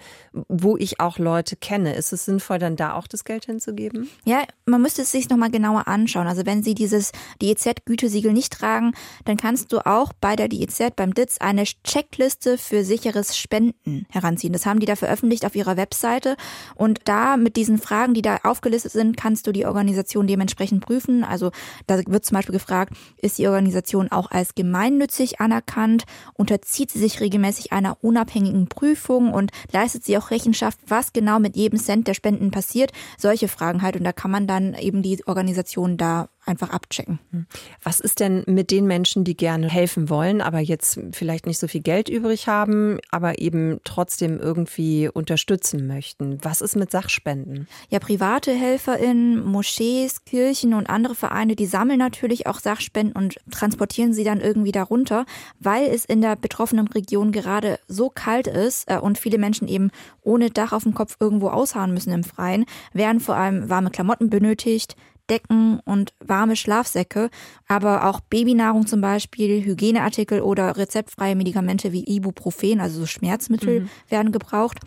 wo 0.49 0.76
ich 0.76 1.00
auch 1.00 1.18
Leute 1.18 1.56
kenne? 1.56 1.95
Ist 1.95 2.12
es 2.12 2.25
sinnvoll, 2.25 2.59
dann 2.59 2.76
da 2.76 2.95
auch 2.95 3.06
das 3.06 3.25
Geld 3.25 3.47
hinzugeben? 3.47 4.09
Ja, 4.25 4.42
man 4.66 4.83
müsste 4.83 5.02
es 5.02 5.12
sich 5.12 5.28
nochmal 5.28 5.50
genauer 5.50 5.87
anschauen. 5.87 6.26
Also 6.26 6.45
wenn 6.47 6.62
Sie 6.62 6.75
dieses 6.75 7.12
DEZ-Gütesiegel 7.40 8.33
nicht 8.33 8.52
tragen, 8.52 8.92
dann 9.25 9.37
kannst 9.37 9.73
du 9.73 9.87
auch 9.87 10.12
bei 10.21 10.37
der 10.37 10.49
DEZ, 10.49 10.97
beim 10.97 11.14
DITZ, 11.14 11.40
eine 11.40 11.64
Checkliste 11.64 12.59
für 12.59 12.85
sicheres 12.85 13.37
Spenden 13.37 14.06
heranziehen. 14.11 14.52
Das 14.52 14.66
haben 14.66 14.80
die 14.80 14.87
da 14.87 14.97
veröffentlicht 14.97 15.45
auf 15.47 15.54
ihrer 15.54 15.76
Webseite. 15.76 16.37
Und 16.75 17.00
da 17.04 17.37
mit 17.37 17.56
diesen 17.56 17.78
Fragen, 17.78 18.14
die 18.14 18.23
da 18.23 18.38
aufgelistet 18.42 18.92
sind, 18.92 19.16
kannst 19.16 19.47
du 19.47 19.52
die 19.52 19.66
Organisation 19.66 20.26
dementsprechend 20.26 20.85
prüfen. 20.85 21.25
Also 21.25 21.52
da 21.87 21.99
wird 22.06 22.25
zum 22.25 22.35
Beispiel 22.37 22.54
gefragt, 22.54 22.92
ist 23.18 23.38
die 23.38 23.47
Organisation 23.47 24.11
auch 24.16 24.30
als 24.30 24.54
gemeinnützig 24.54 25.40
anerkannt? 25.40 26.04
Unterzieht 26.35 26.90
sie 26.90 26.99
sich 26.99 27.20
regelmäßig 27.20 27.73
einer 27.73 27.99
unabhängigen 28.02 28.68
Prüfung 28.68 29.32
und 29.32 29.52
leistet 29.73 30.04
sie 30.04 30.16
auch 30.18 30.30
Rechenschaft, 30.30 30.78
was 30.87 31.12
genau 31.12 31.38
mit 31.38 31.56
jedem 31.56 31.78
Cent 31.78 32.08
der 32.08 32.14
Spenden 32.14 32.50
passiert? 32.50 32.92
Solche 33.18 33.49
Fragen 33.49 33.82
halt. 33.82 33.96
Und 33.96 34.04
da 34.04 34.12
kann 34.12 34.30
man 34.30 34.46
dann 34.46 34.75
eben 34.75 35.02
die 35.02 35.23
Organisation 35.26 35.96
da 35.96 36.28
einfach 36.46 36.70
abchecken. 36.70 37.18
Hm. 37.30 37.46
Was 37.82 38.00
ist 38.00 38.20
denn 38.20 38.44
mit 38.46 38.70
den 38.70 38.86
Menschen, 38.86 39.24
die 39.24 39.36
gerne 39.36 39.68
helfen 39.68 40.08
wollen, 40.08 40.40
aber 40.40 40.60
jetzt 40.60 41.00
vielleicht 41.12 41.46
nicht 41.46 41.58
so 41.58 41.68
viel 41.68 41.80
Geld 41.80 42.08
übrig 42.08 42.48
haben, 42.48 42.98
aber 43.10 43.38
eben 43.38 43.80
trotzdem 43.84 44.38
irgendwie 44.38 45.08
unterstützen 45.08 45.86
möchten? 45.86 46.38
Was 46.42 46.60
ist 46.60 46.76
mit 46.76 46.90
Sachspenden? 46.90 47.68
Ja, 47.88 47.98
private 47.98 48.52
HelferInnen, 48.52 49.44
Moschees, 49.44 50.24
Kirchen 50.24 50.74
und 50.74 50.88
andere 50.88 51.14
Vereine, 51.14 51.56
die 51.56 51.66
sammeln 51.66 51.98
natürlich 51.98 52.46
auch 52.46 52.60
Sachspenden 52.60 53.16
und 53.16 53.36
transportieren 53.50 54.12
sie 54.12 54.24
dann 54.24 54.40
irgendwie 54.40 54.72
darunter, 54.72 55.26
weil 55.60 55.86
es 55.88 56.04
in 56.04 56.20
der 56.20 56.36
betroffenen 56.36 56.88
Region 56.88 57.32
gerade 57.32 57.78
so 57.88 58.10
kalt 58.10 58.46
ist 58.46 58.90
äh, 58.90 58.98
und 58.98 59.18
viele 59.18 59.38
Menschen 59.38 59.68
eben 59.68 59.90
ohne 60.22 60.50
Dach 60.50 60.72
auf 60.72 60.84
dem 60.84 60.94
Kopf 60.94 61.16
irgendwo 61.20 61.48
ausharren 61.48 61.92
müssen 61.92 62.12
im 62.12 62.24
Freien, 62.24 62.64
werden 62.92 63.20
vor 63.20 63.36
allem 63.36 63.68
warme 63.68 63.90
Klamotten 63.90 64.30
benötigt, 64.30 64.96
Decken 65.30 65.80
und 65.85 66.14
warme 66.21 66.56
Schlafsäcke, 66.56 67.30
aber 67.68 68.09
auch 68.09 68.21
Babynahrung 68.21 68.87
zum 68.87 69.00
Beispiel, 69.00 69.64
Hygieneartikel 69.64 70.40
oder 70.40 70.76
rezeptfreie 70.76 71.37
Medikamente 71.37 71.92
wie 71.92 72.04
Ibuprofen, 72.04 72.80
also 72.80 73.00
so 73.00 73.06
Schmerzmittel, 73.06 73.80
mhm. 73.80 73.88
werden 74.09 74.33
gebraucht. 74.33 74.78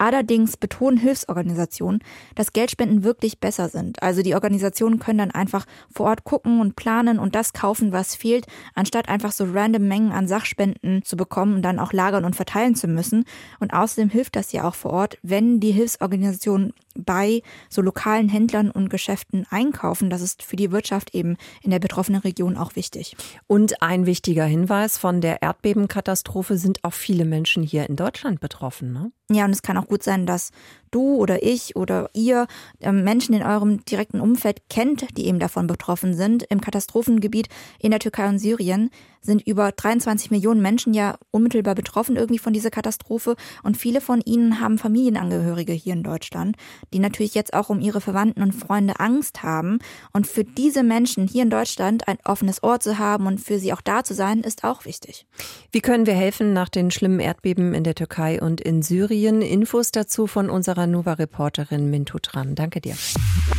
Allerdings 0.00 0.56
betonen 0.56 0.96
Hilfsorganisationen, 0.96 2.00
dass 2.34 2.54
Geldspenden 2.54 3.04
wirklich 3.04 3.38
besser 3.38 3.68
sind. 3.68 4.02
Also 4.02 4.22
die 4.22 4.34
Organisationen 4.34 4.98
können 4.98 5.18
dann 5.18 5.30
einfach 5.30 5.66
vor 5.94 6.06
Ort 6.06 6.24
gucken 6.24 6.62
und 6.62 6.74
planen 6.74 7.18
und 7.18 7.34
das 7.34 7.52
kaufen, 7.52 7.92
was 7.92 8.14
fehlt, 8.14 8.46
anstatt 8.74 9.10
einfach 9.10 9.30
so 9.30 9.44
random 9.44 9.86
Mengen 9.86 10.12
an 10.12 10.26
Sachspenden 10.26 11.02
zu 11.04 11.18
bekommen 11.18 11.56
und 11.56 11.62
dann 11.62 11.78
auch 11.78 11.92
lagern 11.92 12.24
und 12.24 12.34
verteilen 12.34 12.76
zu 12.76 12.88
müssen. 12.88 13.26
Und 13.58 13.74
außerdem 13.74 14.08
hilft 14.08 14.36
das 14.36 14.52
ja 14.52 14.66
auch 14.66 14.74
vor 14.74 14.92
Ort, 14.92 15.18
wenn 15.22 15.60
die 15.60 15.72
Hilfsorganisationen 15.72 16.72
bei 16.94 17.42
so 17.68 17.82
lokalen 17.82 18.28
Händlern 18.28 18.70
und 18.70 18.88
Geschäften 18.88 19.46
einkaufen. 19.50 20.10
Das 20.10 20.20
ist 20.20 20.42
für 20.42 20.56
die 20.56 20.70
Wirtschaft 20.72 21.14
eben 21.14 21.36
in 21.62 21.70
der 21.70 21.78
betroffenen 21.78 22.20
Region 22.20 22.56
auch 22.56 22.76
wichtig. 22.76 23.16
Und 23.46 23.82
ein 23.82 24.06
wichtiger 24.06 24.44
Hinweis 24.44 24.98
von 24.98 25.20
der 25.20 25.42
Erdbebenkatastrophe 25.42 26.56
sind 26.58 26.84
auch 26.84 26.92
viele 26.92 27.24
Menschen 27.24 27.62
hier 27.62 27.88
in 27.88 27.96
Deutschland 27.96 28.40
betroffen. 28.40 28.92
Ne? 28.92 29.12
Ja, 29.30 29.44
und 29.44 29.52
es 29.52 29.62
kann 29.62 29.76
auch 29.76 29.86
gut 29.86 30.02
sein, 30.02 30.26
dass 30.26 30.50
du 30.90 31.14
oder 31.16 31.42
ich 31.44 31.76
oder 31.76 32.10
ihr 32.14 32.46
ähm, 32.80 33.04
Menschen 33.04 33.34
in 33.34 33.42
eurem 33.42 33.84
direkten 33.84 34.20
Umfeld 34.20 34.68
kennt, 34.68 35.16
die 35.16 35.26
eben 35.26 35.38
davon 35.38 35.68
betroffen 35.68 36.14
sind. 36.14 36.42
Im 36.44 36.60
Katastrophengebiet 36.60 37.48
in 37.78 37.92
der 37.92 38.00
Türkei 38.00 38.28
und 38.28 38.38
Syrien 38.40 38.90
sind 39.20 39.46
über 39.46 39.72
23 39.72 40.30
Millionen 40.30 40.62
Menschen 40.62 40.94
ja 40.94 41.16
unmittelbar 41.30 41.74
betroffen 41.74 42.16
irgendwie 42.16 42.38
von 42.38 42.52
dieser 42.52 42.70
Katastrophe 42.70 43.36
und 43.62 43.76
viele 43.76 44.00
von 44.00 44.20
ihnen 44.20 44.60
haben 44.60 44.78
Familienangehörige 44.78 45.72
hier 45.72 45.92
in 45.92 46.02
Deutschland, 46.02 46.56
die 46.92 46.98
natürlich 46.98 47.34
jetzt 47.34 47.54
auch 47.54 47.68
um 47.68 47.80
ihre 47.80 48.00
Verwandten 48.00 48.42
und 48.42 48.52
Freunde 48.52 48.98
Angst 48.98 49.42
haben 49.42 49.78
und 50.12 50.26
für 50.26 50.44
diese 50.44 50.82
Menschen 50.82 51.26
hier 51.26 51.42
in 51.42 51.50
Deutschland 51.50 52.08
ein 52.08 52.18
offenes 52.24 52.62
Ohr 52.62 52.80
zu 52.80 52.98
haben 52.98 53.26
und 53.26 53.40
für 53.40 53.58
sie 53.58 53.72
auch 53.72 53.80
da 53.80 54.04
zu 54.04 54.14
sein, 54.14 54.40
ist 54.40 54.64
auch 54.64 54.84
wichtig. 54.84 55.26
Wie 55.72 55.80
können 55.80 56.06
wir 56.06 56.14
helfen 56.14 56.52
nach 56.52 56.68
den 56.68 56.90
schlimmen 56.90 57.20
Erdbeben 57.20 57.74
in 57.74 57.84
der 57.84 57.94
Türkei 57.94 58.40
und 58.40 58.60
in 58.60 58.82
Syrien? 58.82 59.42
Infos 59.42 59.92
dazu 59.92 60.26
von 60.26 60.50
unserer 60.50 60.86
Nova-Reporterin 60.86 61.90
Mintu 61.90 62.18
Tran. 62.18 62.54
Danke 62.54 62.80
dir. 62.80 62.96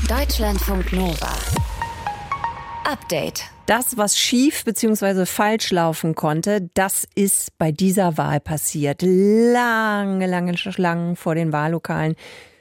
Deutschlandfunk 0.07 0.93
Nova. 0.93 1.31
Update. 2.83 3.43
Das, 3.67 3.97
was 3.97 4.17
schief 4.17 4.65
bzw. 4.65 5.25
falsch 5.25 5.71
laufen 5.71 6.15
konnte, 6.15 6.69
das 6.73 7.07
ist 7.15 7.57
bei 7.57 7.71
dieser 7.71 8.17
Wahl 8.17 8.39
passiert. 8.39 9.01
Lange, 9.01 10.25
lange 10.25 10.57
Schlangen 10.57 11.15
vor 11.15 11.35
den 11.35 11.53
Wahllokalen, 11.53 12.15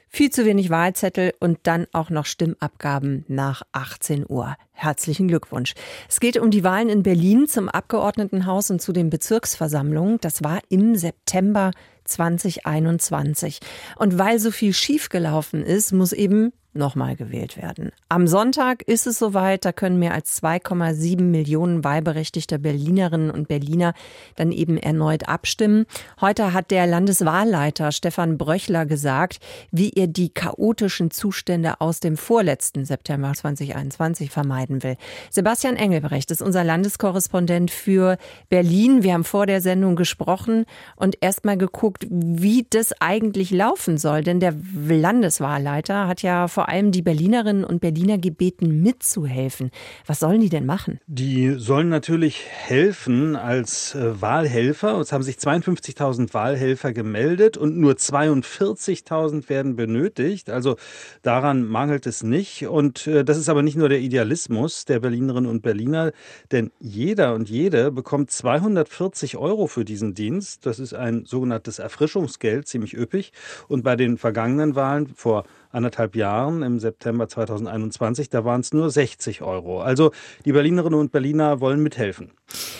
viel 0.07 0.29
zu 0.29 0.45
wenig 0.45 0.69
Wahlzettel 0.69 1.33
und 1.39 1.59
dann 1.63 1.87
auch 1.91 2.09
noch 2.09 2.25
Stimmabgaben 2.25 3.25
nach 3.29 3.63
18 3.71 4.25
Uhr. 4.27 4.55
Herzlichen 4.71 5.27
Glückwunsch. 5.27 5.73
Es 6.07 6.19
geht 6.19 6.37
um 6.37 6.51
die 6.51 6.63
Wahlen 6.63 6.89
in 6.89 7.01
Berlin 7.01 7.47
zum 7.47 7.67
Abgeordnetenhaus 7.67 8.69
und 8.71 8.81
zu 8.81 8.93
den 8.93 9.09
Bezirksversammlungen. 9.09 10.19
Das 10.21 10.43
war 10.43 10.59
im 10.69 10.95
September 10.95 11.71
2021. 12.03 13.59
Und 13.95 14.17
weil 14.17 14.39
so 14.39 14.51
viel 14.51 14.73
schiefgelaufen 14.73 15.63
ist, 15.63 15.93
muss 15.93 16.13
eben 16.13 16.53
nochmal 16.73 17.15
gewählt 17.15 17.57
werden. 17.57 17.91
Am 18.07 18.27
Sonntag 18.27 18.81
ist 18.83 19.07
es 19.07 19.19
soweit, 19.19 19.65
da 19.65 19.71
können 19.71 19.99
mehr 19.99 20.13
als 20.13 20.41
2,7 20.41 21.21
Millionen 21.21 21.83
wahlberechtigter 21.83 22.57
Berlinerinnen 22.57 23.29
und 23.29 23.47
Berliner 23.47 23.93
dann 24.35 24.51
eben 24.51 24.77
erneut 24.77 25.27
abstimmen. 25.27 25.85
Heute 26.21 26.53
hat 26.53 26.71
der 26.71 26.87
Landeswahlleiter 26.87 27.91
Stefan 27.91 28.37
Bröchler 28.37 28.85
gesagt, 28.85 29.39
wie 29.71 29.91
er 29.91 30.07
die 30.07 30.29
chaotischen 30.29 31.11
Zustände 31.11 31.81
aus 31.81 31.99
dem 31.99 32.15
vorletzten 32.15 32.85
September 32.85 33.33
2021 33.33 34.31
vermeiden 34.31 34.83
will. 34.83 34.95
Sebastian 35.29 35.75
Engelbrecht 35.75 36.31
ist 36.31 36.41
unser 36.41 36.63
Landeskorrespondent 36.63 37.71
für 37.71 38.17
Berlin. 38.49 39.03
Wir 39.03 39.13
haben 39.13 39.23
vor 39.25 39.45
der 39.45 39.61
Sendung 39.61 39.95
gesprochen 39.95 40.65
und 40.95 41.17
erstmal 41.21 41.57
geguckt, 41.57 42.07
wie 42.09 42.65
das 42.69 42.93
eigentlich 43.01 43.51
laufen 43.51 43.97
soll, 43.97 44.23
denn 44.23 44.39
der 44.39 44.53
Landeswahlleiter 44.87 46.07
hat 46.07 46.21
ja 46.21 46.47
vor 46.47 46.60
vor 46.61 46.69
allem 46.69 46.91
die 46.91 47.01
Berlinerinnen 47.01 47.63
und 47.63 47.81
Berliner 47.81 48.19
gebeten, 48.19 48.83
mitzuhelfen. 48.83 49.71
Was 50.05 50.19
sollen 50.19 50.41
die 50.41 50.49
denn 50.49 50.67
machen? 50.67 50.99
Die 51.07 51.55
sollen 51.57 51.89
natürlich 51.89 52.45
helfen 52.45 53.35
als 53.35 53.95
äh, 53.95 54.21
Wahlhelfer. 54.21 54.99
Es 54.99 55.11
haben 55.11 55.23
sich 55.23 55.37
52.000 55.37 56.35
Wahlhelfer 56.35 56.93
gemeldet 56.93 57.57
und 57.57 57.79
nur 57.79 57.93
42.000 57.93 59.49
werden 59.49 59.75
benötigt. 59.75 60.51
Also 60.51 60.75
daran 61.23 61.65
mangelt 61.65 62.05
es 62.05 62.21
nicht. 62.21 62.67
Und 62.67 63.07
äh, 63.07 63.25
das 63.25 63.39
ist 63.39 63.49
aber 63.49 63.63
nicht 63.63 63.75
nur 63.75 63.89
der 63.89 63.99
Idealismus 63.99 64.85
der 64.85 64.99
Berlinerinnen 64.99 65.49
und 65.49 65.63
Berliner, 65.63 66.11
denn 66.51 66.69
jeder 66.79 67.33
und 67.33 67.49
jede 67.49 67.91
bekommt 67.91 68.29
240 68.29 69.35
Euro 69.35 69.65
für 69.65 69.83
diesen 69.83 70.13
Dienst. 70.13 70.67
Das 70.67 70.77
ist 70.77 70.93
ein 70.93 71.25
sogenanntes 71.25 71.79
Erfrischungsgeld, 71.79 72.67
ziemlich 72.67 72.95
üppig. 72.95 73.33
Und 73.67 73.83
bei 73.83 73.95
den 73.95 74.19
vergangenen 74.19 74.75
Wahlen 74.75 75.07
vor 75.15 75.45
anderthalb 75.71 76.15
Jahren, 76.15 76.63
im 76.63 76.79
September 76.79 77.27
2021, 77.27 78.29
da 78.29 78.45
waren 78.45 78.61
es 78.61 78.73
nur 78.73 78.89
60 78.89 79.41
Euro. 79.41 79.81
Also 79.81 80.11
die 80.45 80.51
Berlinerinnen 80.51 80.99
und 80.99 81.11
Berliner 81.11 81.59
wollen 81.61 81.81
mithelfen. 81.81 82.31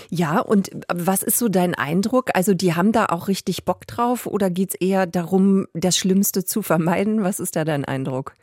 Ja, 0.09 0.39
und 0.39 0.71
was 0.93 1.23
ist 1.23 1.37
so 1.37 1.47
dein 1.47 1.75
Eindruck? 1.75 2.31
Also 2.33 2.53
die 2.53 2.75
haben 2.75 2.91
da 2.91 3.05
auch 3.07 3.27
richtig 3.27 3.65
Bock 3.65 3.87
drauf 3.87 4.25
oder 4.27 4.49
geht 4.49 4.69
es 4.69 4.75
eher 4.75 5.05
darum, 5.05 5.67
das 5.73 5.97
Schlimmste 5.97 6.43
zu 6.43 6.61
vermeiden? 6.61 7.23
Was 7.23 7.39
ist 7.39 7.55
da 7.55 7.63
dein 7.63 7.85
Eindruck? 7.85 8.33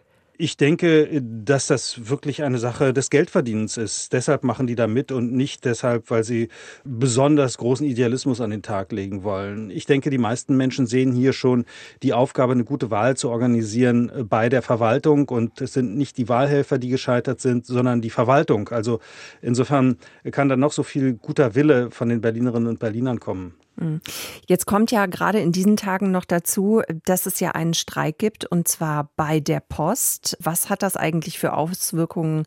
Ich 0.40 0.57
denke, 0.57 1.21
dass 1.21 1.66
das 1.66 2.09
wirklich 2.09 2.45
eine 2.45 2.59
Sache 2.59 2.92
des 2.92 3.11
Geldverdienens 3.11 3.76
ist. 3.76 4.12
Deshalb 4.12 4.45
machen 4.45 4.68
die 4.68 4.76
da 4.76 4.87
mit 4.87 5.11
und 5.11 5.33
nicht 5.33 5.64
deshalb, 5.64 6.12
weil 6.12 6.23
sie 6.23 6.49
besonders 6.85 7.59
großen 7.59 7.85
Idealismus 7.85 8.40
an 8.40 8.50
den 8.50 8.62
Tag 8.62 8.92
legen 8.92 9.25
wollen. 9.25 9.68
Ich 9.71 9.85
denke, 9.85 10.11
die 10.11 10.18
meisten 10.18 10.57
Menschen 10.57 10.87
sehen 10.87 11.11
hier 11.11 11.33
schon 11.33 11.64
die 12.04 12.12
Aufgabe, 12.12 12.52
eine 12.52 12.62
gute 12.62 12.92
Wahl 12.92 13.16
zu 13.16 13.30
organisieren 13.30 14.11
äh, 14.11 14.23
bei 14.23 14.49
der 14.49 14.62
Verwaltung. 14.62 15.28
Und 15.28 15.61
es 15.61 15.73
sind 15.73 15.97
nicht 15.97 16.16
die 16.18 16.28
Wahlhelfer, 16.28 16.78
die 16.78 16.88
gescheitert 16.88 17.40
sind, 17.40 17.66
sondern 17.66 18.00
die 18.00 18.11
Verwaltung. 18.11 18.68
Also 18.68 19.00
insofern 19.42 19.97
kann 20.30 20.49
da 20.49 20.54
noch 20.54 20.71
so 20.71 20.85
viel 20.85 21.14
guter 21.14 21.57
Wille 21.57 21.90
von 21.90 22.11
den 22.11 22.21
Berlinerinnen 22.21 22.68
und 22.68 22.78
Berlinern 22.78 23.18
kommen. 23.18 23.54
Hm. 23.78 24.00
Jetzt 24.47 24.66
kommt 24.66 24.90
ja 24.90 25.06
gerade 25.06 25.40
in 25.40 25.52
diesen 25.52 25.76
Tagen 25.76 26.11
noch 26.11 26.25
dazu, 26.25 26.82
dass 27.04 27.26
es 27.26 27.40
ja 27.40 27.52
einen 27.52 27.75
Streik 27.75 28.18
gibt 28.18 28.44
und 28.44 28.68
zwar 28.68 29.11
bei 29.16 29.40
der 29.40 29.61
Post. 29.61 30.37
Was 30.40 30.68
hat 30.68 30.82
das 30.82 30.97
eigentlich 30.97 31.38
für 31.38 31.52
Auswirkungen 31.52 32.44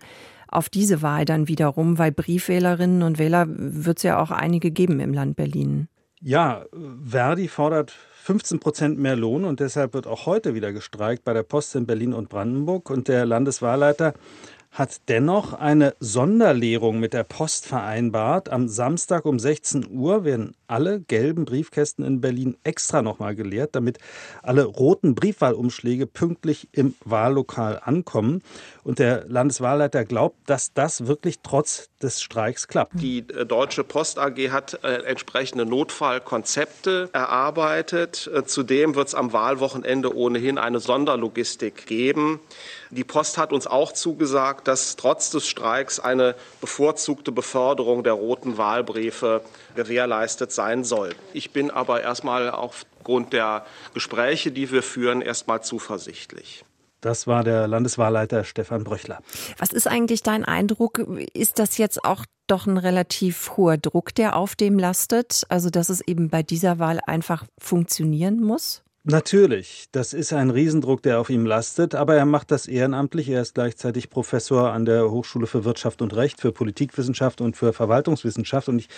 auf 0.47 0.69
diese 0.69 1.01
Wahl 1.01 1.25
dann 1.25 1.47
wiederum? 1.47 1.97
Weil 1.97 2.11
Briefwählerinnen 2.11 3.03
und 3.03 3.17
Wähler 3.17 3.45
wird 3.49 3.97
es 3.97 4.03
ja 4.03 4.21
auch 4.21 4.31
einige 4.31 4.71
geben 4.71 4.99
im 4.99 5.13
Land 5.13 5.35
Berlin. 5.35 5.87
Ja, 6.23 6.65
Verdi 7.03 7.47
fordert 7.47 7.93
15 8.23 8.59
Prozent 8.59 8.99
mehr 8.99 9.15
Lohn 9.15 9.43
und 9.43 9.59
deshalb 9.59 9.95
wird 9.95 10.05
auch 10.05 10.27
heute 10.27 10.53
wieder 10.53 10.71
gestreikt 10.71 11.23
bei 11.23 11.33
der 11.33 11.41
Post 11.41 11.75
in 11.75 11.87
Berlin 11.87 12.13
und 12.13 12.29
Brandenburg. 12.29 12.91
Und 12.91 13.07
der 13.07 13.25
Landeswahlleiter 13.25 14.13
hat 14.71 15.09
dennoch 15.09 15.51
eine 15.51 15.95
Sonderlehrung 15.99 16.99
mit 16.99 17.13
der 17.13 17.25
Post 17.25 17.65
vereinbart. 17.67 18.49
Am 18.49 18.69
Samstag 18.69 19.25
um 19.25 19.37
16 19.37 19.89
Uhr 19.91 20.23
werden 20.23 20.55
alle 20.67 21.01
gelben 21.01 21.43
Briefkästen 21.43 22.05
in 22.05 22.21
Berlin 22.21 22.55
extra 22.63 23.01
nochmal 23.01 23.35
geleert, 23.35 23.75
damit 23.75 23.97
alle 24.41 24.63
roten 24.63 25.13
Briefwahlumschläge 25.13 26.07
pünktlich 26.07 26.69
im 26.71 26.95
Wahllokal 27.03 27.81
ankommen. 27.83 28.41
Und 28.85 28.99
der 28.99 29.25
Landeswahlleiter 29.27 30.05
glaubt, 30.05 30.37
dass 30.45 30.73
das 30.73 31.05
wirklich 31.05 31.39
trotz 31.43 31.89
des 32.01 32.21
Streiks 32.21 32.69
klappt. 32.69 32.93
Die 33.01 33.19
äh, 33.19 33.45
Deutsche 33.45 33.83
Post 33.83 34.19
AG 34.19 34.37
hat 34.51 34.79
äh, 34.83 35.03
entsprechende 35.03 35.65
Notfallkonzepte 35.65 37.09
erarbeitet. 37.11 38.31
Äh, 38.33 38.45
zudem 38.45 38.95
wird 38.95 39.09
es 39.09 39.15
am 39.15 39.33
Wahlwochenende 39.33 40.15
ohnehin 40.15 40.57
eine 40.57 40.79
Sonderlogistik 40.79 41.85
geben. 41.85 42.39
Die 42.91 43.05
Post 43.05 43.37
hat 43.37 43.53
uns 43.53 43.67
auch 43.67 43.93
zugesagt, 43.93 44.67
dass 44.67 44.97
trotz 44.97 45.29
des 45.29 45.47
Streiks 45.47 46.01
eine 46.01 46.35
bevorzugte 46.59 47.31
Beförderung 47.31 48.03
der 48.03 48.13
roten 48.13 48.57
Wahlbriefe 48.57 49.41
gewährleistet 49.75 50.51
sein 50.51 50.83
soll. 50.83 51.15
Ich 51.31 51.51
bin 51.51 51.71
aber 51.71 52.01
erstmal 52.01 52.49
aufgrund 52.49 53.31
der 53.31 53.65
Gespräche, 53.93 54.51
die 54.51 54.71
wir 54.71 54.83
führen, 54.83 55.21
erstmal 55.21 55.63
zuversichtlich. 55.63 56.65
Das 56.99 57.27
war 57.27 57.45
der 57.45 57.67
Landeswahlleiter 57.67 58.43
Stefan 58.43 58.83
Bröchler. 58.83 59.19
Was 59.57 59.71
ist 59.71 59.87
eigentlich 59.87 60.21
dein 60.21 60.43
Eindruck? 60.43 60.99
Ist 61.33 61.59
das 61.59 61.77
jetzt 61.77 62.03
auch 62.03 62.25
doch 62.45 62.67
ein 62.67 62.77
relativ 62.77 63.55
hoher 63.55 63.77
Druck, 63.77 64.13
der 64.13 64.35
auf 64.35 64.55
dem 64.55 64.77
lastet? 64.77 65.45
Also, 65.47 65.69
dass 65.69 65.87
es 65.89 66.01
eben 66.01 66.29
bei 66.29 66.43
dieser 66.43 66.77
Wahl 66.77 66.99
einfach 67.07 67.45
funktionieren 67.57 68.43
muss? 68.43 68.83
Natürlich, 69.03 69.87
das 69.91 70.13
ist 70.13 70.31
ein 70.31 70.51
Riesendruck, 70.51 71.01
der 71.01 71.19
auf 71.19 71.31
ihm 71.31 71.43
lastet, 71.43 71.95
aber 71.95 72.15
er 72.15 72.27
macht 72.27 72.51
das 72.51 72.67
ehrenamtlich. 72.67 73.29
Er 73.29 73.41
ist 73.41 73.55
gleichzeitig 73.55 74.11
Professor 74.11 74.71
an 74.71 74.85
der 74.85 75.09
Hochschule 75.09 75.47
für 75.47 75.65
Wirtschaft 75.65 76.03
und 76.03 76.15
Recht, 76.15 76.39
für 76.39 76.51
Politikwissenschaft 76.51 77.41
und 77.41 77.57
für 77.57 77.73
Verwaltungswissenschaft. 77.73 78.69
Und 78.69 78.77
ich 78.77 78.89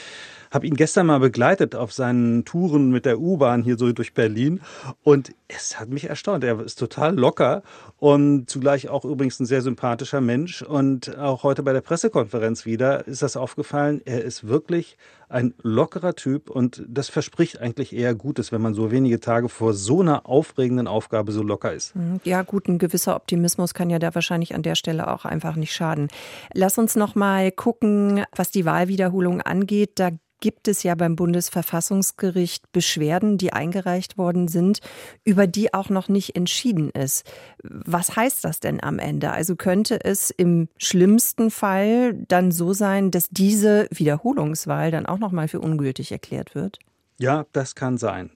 habe 0.53 0.67
ihn 0.67 0.75
gestern 0.75 1.07
mal 1.07 1.19
begleitet 1.19 1.75
auf 1.75 1.91
seinen 1.91 2.45
Touren 2.45 2.91
mit 2.91 3.05
der 3.05 3.19
U-Bahn 3.19 3.63
hier 3.63 3.77
so 3.77 3.91
durch 3.91 4.13
Berlin. 4.13 4.61
Und 5.01 5.33
es 5.47 5.79
hat 5.79 5.89
mich 5.89 6.09
erstaunt. 6.09 6.43
Er 6.43 6.59
ist 6.59 6.77
total 6.77 7.15
locker 7.15 7.63
und 7.97 8.49
zugleich 8.49 8.87
auch 8.87 9.03
übrigens 9.03 9.39
ein 9.39 9.47
sehr 9.47 9.61
sympathischer 9.61 10.21
Mensch. 10.21 10.61
Und 10.61 11.17
auch 11.17 11.41
heute 11.41 11.63
bei 11.63 11.73
der 11.73 11.81
Pressekonferenz 11.81 12.65
wieder 12.65 13.07
ist 13.07 13.23
das 13.23 13.35
aufgefallen. 13.35 14.01
Er 14.05 14.23
ist 14.23 14.47
wirklich 14.47 14.97
ein 15.33 15.55
lockerer 15.63 16.13
Typ 16.13 16.51
und 16.51 16.83
das 16.87 17.09
verspricht 17.09 17.59
eigentlich 17.59 17.91
eher 17.95 18.13
Gutes, 18.13 18.51
wenn 18.51 18.61
man 18.61 18.75
so 18.75 18.91
wenige 18.91 19.19
Tage 19.19 19.49
vor 19.49 19.73
so 19.73 20.01
einer 20.01 20.27
aufregenden 20.27 20.87
Aufgabe 20.87 21.31
so 21.31 21.41
locker 21.41 21.73
ist. 21.73 21.95
Mhm. 21.95 22.19
Ja, 22.23 22.43
gut, 22.43 22.67
ein 22.67 22.77
gewisser 22.77 23.15
Optimismus 23.15 23.73
kann 23.73 23.89
ja 23.89 23.97
da 23.97 24.13
wahrscheinlich 24.13 24.53
an 24.53 24.61
der 24.61 24.75
Stelle 24.75 25.07
auch 25.07 25.25
einfach 25.25 25.55
nicht 25.55 25.73
schaden. 25.73 26.09
Lass 26.53 26.77
uns 26.77 26.95
noch 26.95 27.15
mal 27.15 27.51
gucken, 27.51 28.23
was 28.35 28.51
die 28.51 28.65
Wahlwiederholung 28.65 29.41
angeht. 29.41 29.93
Da 29.95 30.11
gibt 30.43 30.67
es 30.67 30.83
ja 30.83 30.93
beim 30.93 31.15
Bundesverfassungsgericht 31.15 32.69
Beschwerden, 32.73 33.37
die 33.37 33.53
eingereicht 33.53 34.17
worden 34.17 34.49
sind, 34.49 34.81
über 35.23 35.47
die 35.47 35.73
auch 35.73 35.87
noch 35.87 36.09
nicht 36.09 36.35
entschieden 36.35 36.89
ist. 36.89 37.25
Was 37.63 38.17
heißt 38.17 38.43
das 38.43 38.59
denn 38.59 38.83
am 38.83 38.99
Ende? 38.99 39.31
Also 39.31 39.55
könnte 39.55 40.03
es 40.03 40.31
im 40.31 40.67
schlimmsten 40.77 41.49
Fall 41.49 42.13
dann 42.27 42.51
so 42.51 42.73
sein, 42.73 43.09
dass 43.09 43.29
diese 43.29 43.87
Wiederholungswahl 43.89 44.91
dann 44.91 45.05
auch 45.05 45.17
noch 45.17 45.31
mal 45.31 45.47
für 45.47 45.61
ungültig 45.61 46.11
erklärt 46.11 46.55
wird? 46.55 46.77
Ja, 47.19 47.45
das 47.53 47.73
kann 47.73 47.97
sein. 47.97 48.29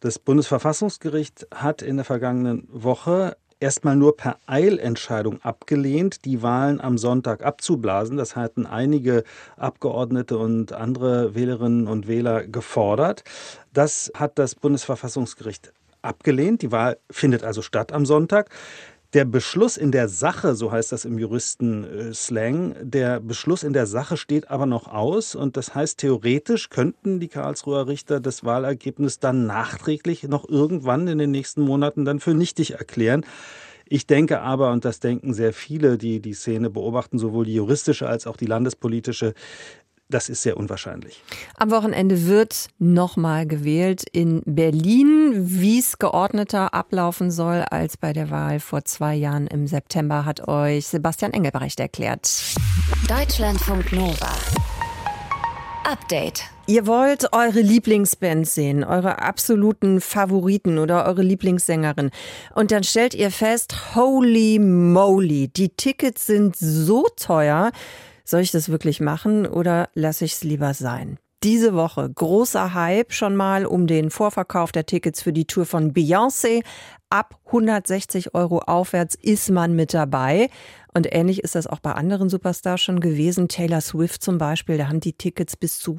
Das 0.00 0.18
Bundesverfassungsgericht 0.18 1.46
hat 1.54 1.80
in 1.80 1.96
der 1.96 2.04
vergangenen 2.04 2.68
Woche 2.70 3.38
erstmal 3.60 3.96
nur 3.96 4.16
per 4.16 4.38
Eilentscheidung 4.46 5.40
abgelehnt, 5.42 6.24
die 6.24 6.42
Wahlen 6.42 6.80
am 6.80 6.98
Sonntag 6.98 7.44
abzublasen. 7.44 8.16
Das 8.16 8.36
hatten 8.36 8.66
einige 8.66 9.24
Abgeordnete 9.56 10.38
und 10.38 10.72
andere 10.72 11.34
Wählerinnen 11.34 11.86
und 11.86 12.08
Wähler 12.08 12.46
gefordert. 12.46 13.24
Das 13.72 14.12
hat 14.14 14.38
das 14.38 14.54
Bundesverfassungsgericht 14.54 15.72
abgelehnt. 16.02 16.62
Die 16.62 16.72
Wahl 16.72 16.98
findet 17.10 17.44
also 17.44 17.62
statt 17.62 17.92
am 17.92 18.06
Sonntag. 18.06 18.50
Der 19.16 19.24
Beschluss 19.24 19.78
in 19.78 19.92
der 19.92 20.10
Sache, 20.10 20.54
so 20.54 20.72
heißt 20.72 20.92
das 20.92 21.06
im 21.06 21.18
Juristen-Slang, 21.18 22.74
der 22.82 23.18
Beschluss 23.18 23.62
in 23.62 23.72
der 23.72 23.86
Sache 23.86 24.18
steht 24.18 24.50
aber 24.50 24.66
noch 24.66 24.88
aus. 24.88 25.34
Und 25.34 25.56
das 25.56 25.74
heißt, 25.74 25.96
theoretisch 26.00 26.68
könnten 26.68 27.18
die 27.18 27.28
Karlsruher 27.28 27.86
Richter 27.86 28.20
das 28.20 28.44
Wahlergebnis 28.44 29.18
dann 29.18 29.46
nachträglich 29.46 30.24
noch 30.24 30.46
irgendwann 30.46 31.08
in 31.08 31.16
den 31.16 31.30
nächsten 31.30 31.62
Monaten 31.62 32.04
dann 32.04 32.20
für 32.20 32.34
nichtig 32.34 32.72
erklären. 32.72 33.24
Ich 33.88 34.06
denke 34.06 34.42
aber, 34.42 34.70
und 34.70 34.84
das 34.84 35.00
denken 35.00 35.32
sehr 35.32 35.54
viele, 35.54 35.96
die 35.96 36.20
die 36.20 36.34
Szene 36.34 36.68
beobachten, 36.68 37.18
sowohl 37.18 37.46
die 37.46 37.54
juristische 37.54 38.06
als 38.06 38.26
auch 38.26 38.36
die 38.36 38.44
landespolitische, 38.44 39.32
das 40.08 40.28
ist 40.28 40.42
sehr 40.42 40.56
unwahrscheinlich. 40.56 41.22
Am 41.56 41.70
Wochenende 41.70 42.26
wird 42.26 42.68
nochmal 42.78 43.46
gewählt 43.46 44.04
in 44.12 44.42
Berlin, 44.44 45.32
wie 45.34 45.78
es 45.78 45.98
geordneter 45.98 46.74
ablaufen 46.74 47.30
soll 47.30 47.64
als 47.70 47.96
bei 47.96 48.12
der 48.12 48.30
Wahl 48.30 48.60
vor 48.60 48.84
zwei 48.84 49.14
Jahren 49.14 49.46
im 49.46 49.66
September, 49.66 50.24
hat 50.24 50.46
euch 50.46 50.86
Sebastian 50.86 51.32
Engelbrecht 51.32 51.80
erklärt. 51.80 52.30
Deutschlandfunk 53.08 53.92
Nova. 53.92 54.30
Update. 55.84 56.42
Ihr 56.68 56.88
wollt 56.88 57.32
eure 57.32 57.60
Lieblingsband 57.60 58.48
sehen, 58.48 58.82
eure 58.82 59.22
absoluten 59.22 60.00
Favoriten 60.00 60.78
oder 60.78 61.06
eure 61.06 61.22
Lieblingssängerin. 61.22 62.10
Und 62.56 62.72
dann 62.72 62.82
stellt 62.82 63.14
ihr 63.14 63.30
fest, 63.30 63.94
holy 63.94 64.58
moly, 64.58 65.46
die 65.46 65.68
Tickets 65.68 66.26
sind 66.26 66.56
so 66.56 67.06
teuer, 67.16 67.70
soll 68.26 68.40
ich 68.40 68.50
das 68.50 68.68
wirklich 68.68 69.00
machen 69.00 69.46
oder 69.46 69.88
lasse 69.94 70.24
ich 70.24 70.34
es 70.34 70.44
lieber 70.44 70.74
sein? 70.74 71.18
Diese 71.42 71.74
Woche 71.74 72.10
großer 72.10 72.74
Hype 72.74 73.12
schon 73.12 73.36
mal 73.36 73.66
um 73.66 73.86
den 73.86 74.10
Vorverkauf 74.10 74.72
der 74.72 74.86
Tickets 74.86 75.22
für 75.22 75.32
die 75.32 75.44
Tour 75.44 75.64
von 75.64 75.92
Beyoncé. 75.92 76.62
Ab 77.08 77.38
160 77.46 78.34
Euro 78.34 78.58
aufwärts 78.58 79.14
ist 79.14 79.50
man 79.50 79.76
mit 79.76 79.94
dabei. 79.94 80.50
Und 80.92 81.06
ähnlich 81.14 81.44
ist 81.44 81.54
das 81.54 81.66
auch 81.66 81.78
bei 81.78 81.92
anderen 81.92 82.30
Superstars 82.30 82.80
schon 82.80 83.00
gewesen. 83.00 83.48
Taylor 83.48 83.82
Swift 83.82 84.22
zum 84.22 84.38
Beispiel, 84.38 84.78
da 84.78 84.88
haben 84.88 85.00
die 85.00 85.12
Tickets 85.12 85.56
bis 85.56 85.78
zu 85.78 85.98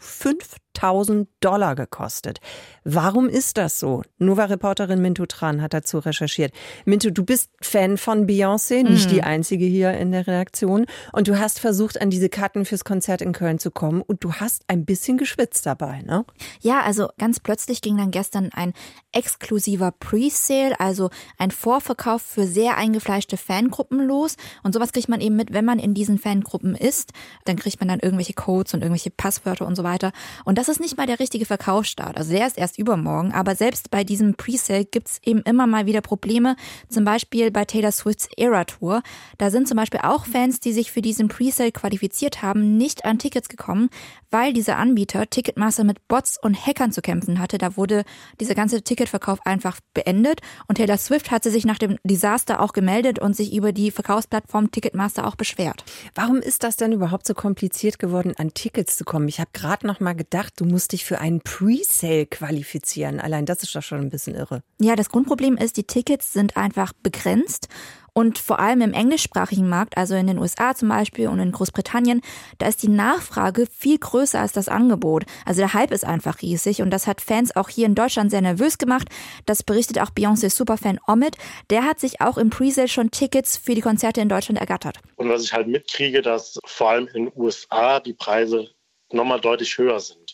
5000 0.78 1.28
Dollar 1.40 1.76
gekostet. 1.76 2.40
Warum 2.84 3.28
ist 3.30 3.58
das 3.58 3.80
so? 3.80 4.04
Nova-Reporterin 4.20 5.02
Mintu 5.02 5.26
Tran 5.26 5.62
hat 5.62 5.74
dazu 5.74 6.00
recherchiert. 6.00 6.54
Mintu, 6.86 7.12
du 7.12 7.24
bist 7.26 7.52
Fan 7.62 7.98
von 7.98 8.28
Beyoncé, 8.28 8.84
nicht 8.84 9.08
mhm. 9.08 9.14
die 9.14 9.24
einzige 9.24 9.66
hier 9.66 9.92
in 9.94 10.12
der 10.12 10.28
Redaktion. 10.28 10.86
Und 11.12 11.28
du 11.28 11.40
hast 11.40 11.60
versucht, 11.60 12.00
an 12.00 12.10
diese 12.10 12.30
Karten 12.30 12.66
fürs 12.66 12.84
Konzert 12.84 13.22
in 13.22 13.34
Köln 13.34 13.60
zu 13.60 13.72
kommen. 13.72 14.02
Und 14.02 14.24
du 14.24 14.34
hast 14.34 14.64
ein 14.68 14.86
bisschen 14.86 15.18
geschwitzt 15.18 15.66
dabei, 15.66 16.02
ne? 16.02 16.26
Ja, 16.62 16.82
also 16.82 17.10
ganz 17.18 17.40
plötzlich 17.40 17.82
ging 17.82 17.98
dann 17.98 18.12
gestern 18.12 18.50
ein 18.54 18.74
exklusiver 19.12 19.92
Pre-Sale, 19.92 20.80
also 20.80 21.10
ein 21.38 21.52
Vorverkauf 21.52 22.22
für 22.22 22.46
sehr 22.46 22.78
eingefleischte 22.78 23.38
Fangruppen 23.38 24.06
los. 24.06 24.36
Und 24.64 24.74
sowas 24.74 24.92
kriegt 24.92 25.10
man 25.10 25.22
eben 25.22 25.36
mit, 25.36 25.54
wenn 25.54 25.66
man 25.66 25.80
in 25.80 25.94
diesen 25.94 26.20
Fangruppen 26.20 26.76
ist. 26.76 27.12
Dann 27.46 27.58
kriegt 27.58 27.80
man 27.80 27.90
dann 27.90 28.00
irgendwelche 28.00 28.34
Codes 28.34 28.74
und 28.74 28.82
irgendwelche 28.82 29.10
Passwörter 29.10 29.66
und 29.66 29.76
so 29.76 29.84
weiter. 29.84 30.12
Und 30.46 30.58
das 30.58 30.67
ist 30.70 30.80
nicht 30.80 30.98
mal 30.98 31.08
der 31.08 31.20
richtige 31.20 31.46
Verkaufsstart. 31.46 32.18
Also 32.18 32.32
der 32.34 32.48
ist 32.48 32.58
erst 32.58 32.78
übermorgen. 32.78 33.34
Aber 33.34 33.56
selbst 33.56 33.92
bei 33.92 34.04
diesem 34.04 34.36
Presale 34.36 34.86
gibt's 34.86 35.20
eben 35.24 35.42
immer 35.42 35.68
mal 35.68 35.86
wieder 35.86 36.02
Probleme. 36.02 36.56
Zum 36.90 37.06
Beispiel 37.06 37.52
bei 37.52 37.66
Taylor 37.66 37.92
Swifts 37.92 38.30
Era 38.38 38.66
Tour. 38.66 39.02
Da 39.38 39.50
sind 39.50 39.68
zum 39.68 39.78
Beispiel 39.78 40.02
auch 40.04 40.26
Fans, 40.26 40.60
die 40.60 40.74
sich 40.74 40.92
für 40.92 41.02
diesen 41.02 41.28
Presale 41.28 41.72
qualifiziert 41.72 42.42
haben, 42.42 42.78
nicht 42.78 43.06
an 43.06 43.20
Tickets 43.20 43.50
gekommen, 43.50 43.90
weil 44.32 44.54
dieser 44.54 44.78
Anbieter 44.78 45.30
Ticketmaster 45.30 45.84
mit 45.84 46.08
Bots 46.08 46.38
und 46.42 46.56
Hackern 46.66 46.92
zu 46.92 47.02
kämpfen 47.02 47.40
hatte. 47.40 47.58
Da 47.58 47.78
wurde 47.78 48.04
dieser 48.40 48.56
ganze 48.56 48.82
Ticketverkauf 48.82 49.46
einfach 49.46 49.80
beendet. 49.94 50.42
Und 50.68 50.76
Taylor 50.76 50.98
Swift 50.98 51.32
hatte 51.32 51.52
sich 51.52 51.66
nach 51.66 51.78
dem 51.78 51.98
Desaster 52.04 52.62
auch 52.62 52.74
gemeldet 52.74 53.20
und 53.20 53.36
sich 53.36 53.54
über 53.54 53.72
die 53.72 53.92
Verkaufsplattform 53.92 54.72
Ticketmaster 54.72 55.26
auch 55.26 55.36
beschwert. 55.36 55.84
Warum 56.16 56.38
ist 56.38 56.64
das 56.64 56.78
denn 56.78 56.92
überhaupt 56.92 57.28
so 57.28 57.34
kompliziert 57.34 58.00
geworden, 58.00 58.34
an 58.38 58.54
Tickets 58.54 58.98
zu 58.98 59.06
kommen? 59.06 59.28
Ich 59.28 59.40
habe 59.40 59.50
gerade 59.54 59.88
noch 59.88 60.00
mal 60.00 60.14
gedacht, 60.14 60.57
du 60.58 60.66
musst 60.66 60.92
dich 60.92 61.06
für 61.06 61.20
einen 61.20 61.40
Presale 61.40 62.26
qualifizieren. 62.26 63.22
Allein 63.22 63.46
das 63.46 63.64
ist 63.64 63.74
doch 63.74 63.84
schon 63.84 64.02
ein 64.02 64.10
bisschen 64.10 64.36
irre. 64.36 64.64
Ja, 64.80 64.96
das 64.96 65.10
Grundproblem 65.10 65.56
ist, 65.56 65.78
die 65.78 65.86
Tickets 65.86 66.34
sind 66.34 66.58
einfach 66.58 66.92
begrenzt 67.02 67.70
und 68.18 68.40
vor 68.40 68.58
allem 68.58 68.82
im 68.82 68.94
englischsprachigen 68.94 69.70
Markt, 69.70 69.96
also 69.96 70.16
in 70.16 70.26
den 70.26 70.40
USA 70.40 70.74
zum 70.74 70.90
Beispiel 70.90 71.28
und 71.28 71.40
in 71.40 71.52
Großbritannien, 71.52 72.22
da 72.58 72.68
ist 72.68 72.82
die 72.82 72.88
Nachfrage 72.88 73.68
viel 73.68 74.00
größer 74.00 74.40
als 74.40 74.54
das 74.54 74.70
Angebot. 74.70 75.26
Also 75.46 75.60
der 75.62 75.76
Hype 75.76 75.92
ist 75.92 76.04
einfach 76.04 76.42
riesig 76.42 76.82
und 76.82 76.90
das 76.90 77.06
hat 77.06 77.22
Fans 77.22 77.56
auch 77.56 77.70
hier 77.70 77.86
in 77.86 77.94
Deutschland 77.94 78.32
sehr 78.32 78.42
nervös 78.42 78.80
gemacht. 78.80 79.08
Das 79.46 79.62
berichtet 79.62 80.00
auch 80.00 80.10
Beyoncé 80.10 80.50
Superfan 80.50 81.00
Omid. 81.06 81.38
Der 81.70 81.84
hat 81.84 82.00
sich 82.00 82.20
auch 82.20 82.40
im 82.40 82.50
Presale 82.50 82.88
schon 82.88 83.12
Tickets 83.12 83.56
für 83.56 83.76
die 83.76 83.82
Konzerte 83.82 84.20
in 84.20 84.30
Deutschland 84.30 84.60
ergattert. 84.60 84.98
Und 85.18 85.30
was 85.30 85.44
ich 85.44 85.54
halt 85.54 85.68
mitkriege, 85.68 86.24
dass 86.24 86.60
vor 86.66 86.90
allem 86.90 87.08
in 87.14 87.26
den 87.26 87.34
USA 87.36 88.00
die 88.00 88.14
Preise 88.14 88.68
nochmal 89.12 89.40
deutlich 89.40 89.78
höher 89.78 90.00
sind 90.00 90.27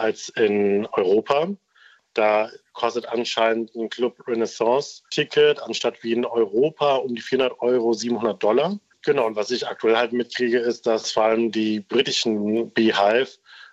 als 0.00 0.30
in 0.30 0.86
Europa. 0.92 1.48
Da 2.14 2.50
kostet 2.72 3.06
anscheinend 3.06 3.74
ein 3.76 3.88
Club 3.88 4.26
Renaissance 4.26 5.02
Ticket 5.10 5.62
anstatt 5.62 6.02
wie 6.02 6.12
in 6.12 6.24
Europa 6.24 6.96
um 6.96 7.14
die 7.14 7.20
400 7.20 7.60
Euro 7.60 7.92
700 7.92 8.42
Dollar. 8.42 8.78
Genau, 9.02 9.26
und 9.26 9.36
was 9.36 9.50
ich 9.50 9.66
aktuell 9.66 9.96
halt 9.96 10.12
mitkriege, 10.12 10.58
ist, 10.58 10.86
dass 10.86 11.12
vor 11.12 11.24
allem 11.24 11.52
die 11.52 11.80
britischen 11.80 12.70
Beehive 12.72 13.30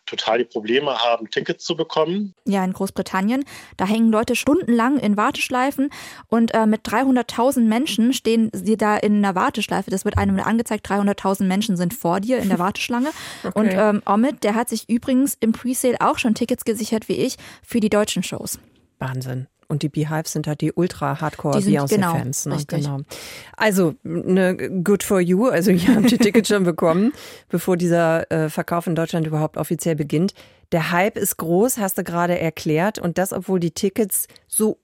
total 0.08 0.40
die 0.40 0.46
Probleme 0.46 0.98
haben, 0.98 1.30
Tickets 1.30 1.64
zu 1.64 1.76
bekommen. 1.76 2.34
Ja, 2.46 2.64
in 2.64 2.74
Großbritannien, 2.74 3.44
da 3.78 3.86
hängen 3.86 4.12
Leute 4.12 4.36
stundenlang 4.36 4.98
in 4.98 5.18
Warteschleifen 5.18 5.90
und 6.30 6.54
äh, 6.54 6.66
mit 6.66 6.88
300.000 6.88 7.62
Menschen 7.62 8.14
stehen 8.14 8.50
sie 8.54 8.78
da 8.78 8.98
in 8.98 9.18
einer 9.18 9.36
Warteschleife. 9.36 9.92
Das 9.92 10.06
wird 10.06 10.18
einem 10.18 10.40
angezeigt, 10.40 10.90
300.000 10.90 11.44
Menschen 11.44 11.78
sind 11.78 11.94
vor 11.94 12.20
dir 12.20 12.40
in 12.40 12.50
der 12.50 12.60
Warteschlange. 12.60 13.10
okay. 13.44 13.60
Und 13.60 13.74
ähm, 13.74 14.02
Omid, 14.06 14.44
der 14.44 14.56
hat 14.56 14.70
sich 14.70 14.90
übrigens 14.90 15.38
im 15.40 15.52
Presale 15.52 15.98
auch 16.00 16.18
schon 16.18 16.34
Tickets 16.34 16.66
gesichert 16.66 17.08
wie 17.08 17.18
ich 17.18 17.36
für 17.64 17.80
die 17.80 17.90
deutschen 17.90 18.24
Shows. 18.24 18.60
Wahnsinn. 19.00 19.48
Und 19.70 19.84
die 19.84 19.90
Beehives 19.90 20.32
sind 20.32 20.48
halt 20.48 20.62
die 20.62 20.72
ultra-hardcore-Beyoncé-Fans. 20.72 22.44
Genau, 22.44 22.56
ne? 22.56 22.64
genau. 22.68 23.00
Also, 23.58 23.96
ne, 24.04 24.56
good 24.82 25.04
for 25.04 25.20
you. 25.20 25.48
Also, 25.48 25.72
ihr 25.72 25.96
habt 25.96 26.10
die 26.10 26.18
Tickets 26.18 26.48
schon 26.48 26.64
bekommen, 26.64 27.12
bevor 27.50 27.76
dieser 27.76 28.32
äh, 28.32 28.50
Verkauf 28.50 28.88
in 28.88 28.96
Deutschland 28.96 29.28
überhaupt 29.28 29.58
offiziell 29.58 29.96
beginnt. 29.96 30.34
Der 30.72 30.92
Hype 30.92 31.18
ist 31.18 31.38
groß, 31.38 31.78
hast 31.78 31.98
du 31.98 32.04
gerade 32.04 32.38
erklärt. 32.38 33.00
Und 33.00 33.18
das, 33.18 33.32
obwohl 33.32 33.60
die 33.60 33.72
Tickets 33.72 34.28
so, 34.48 34.80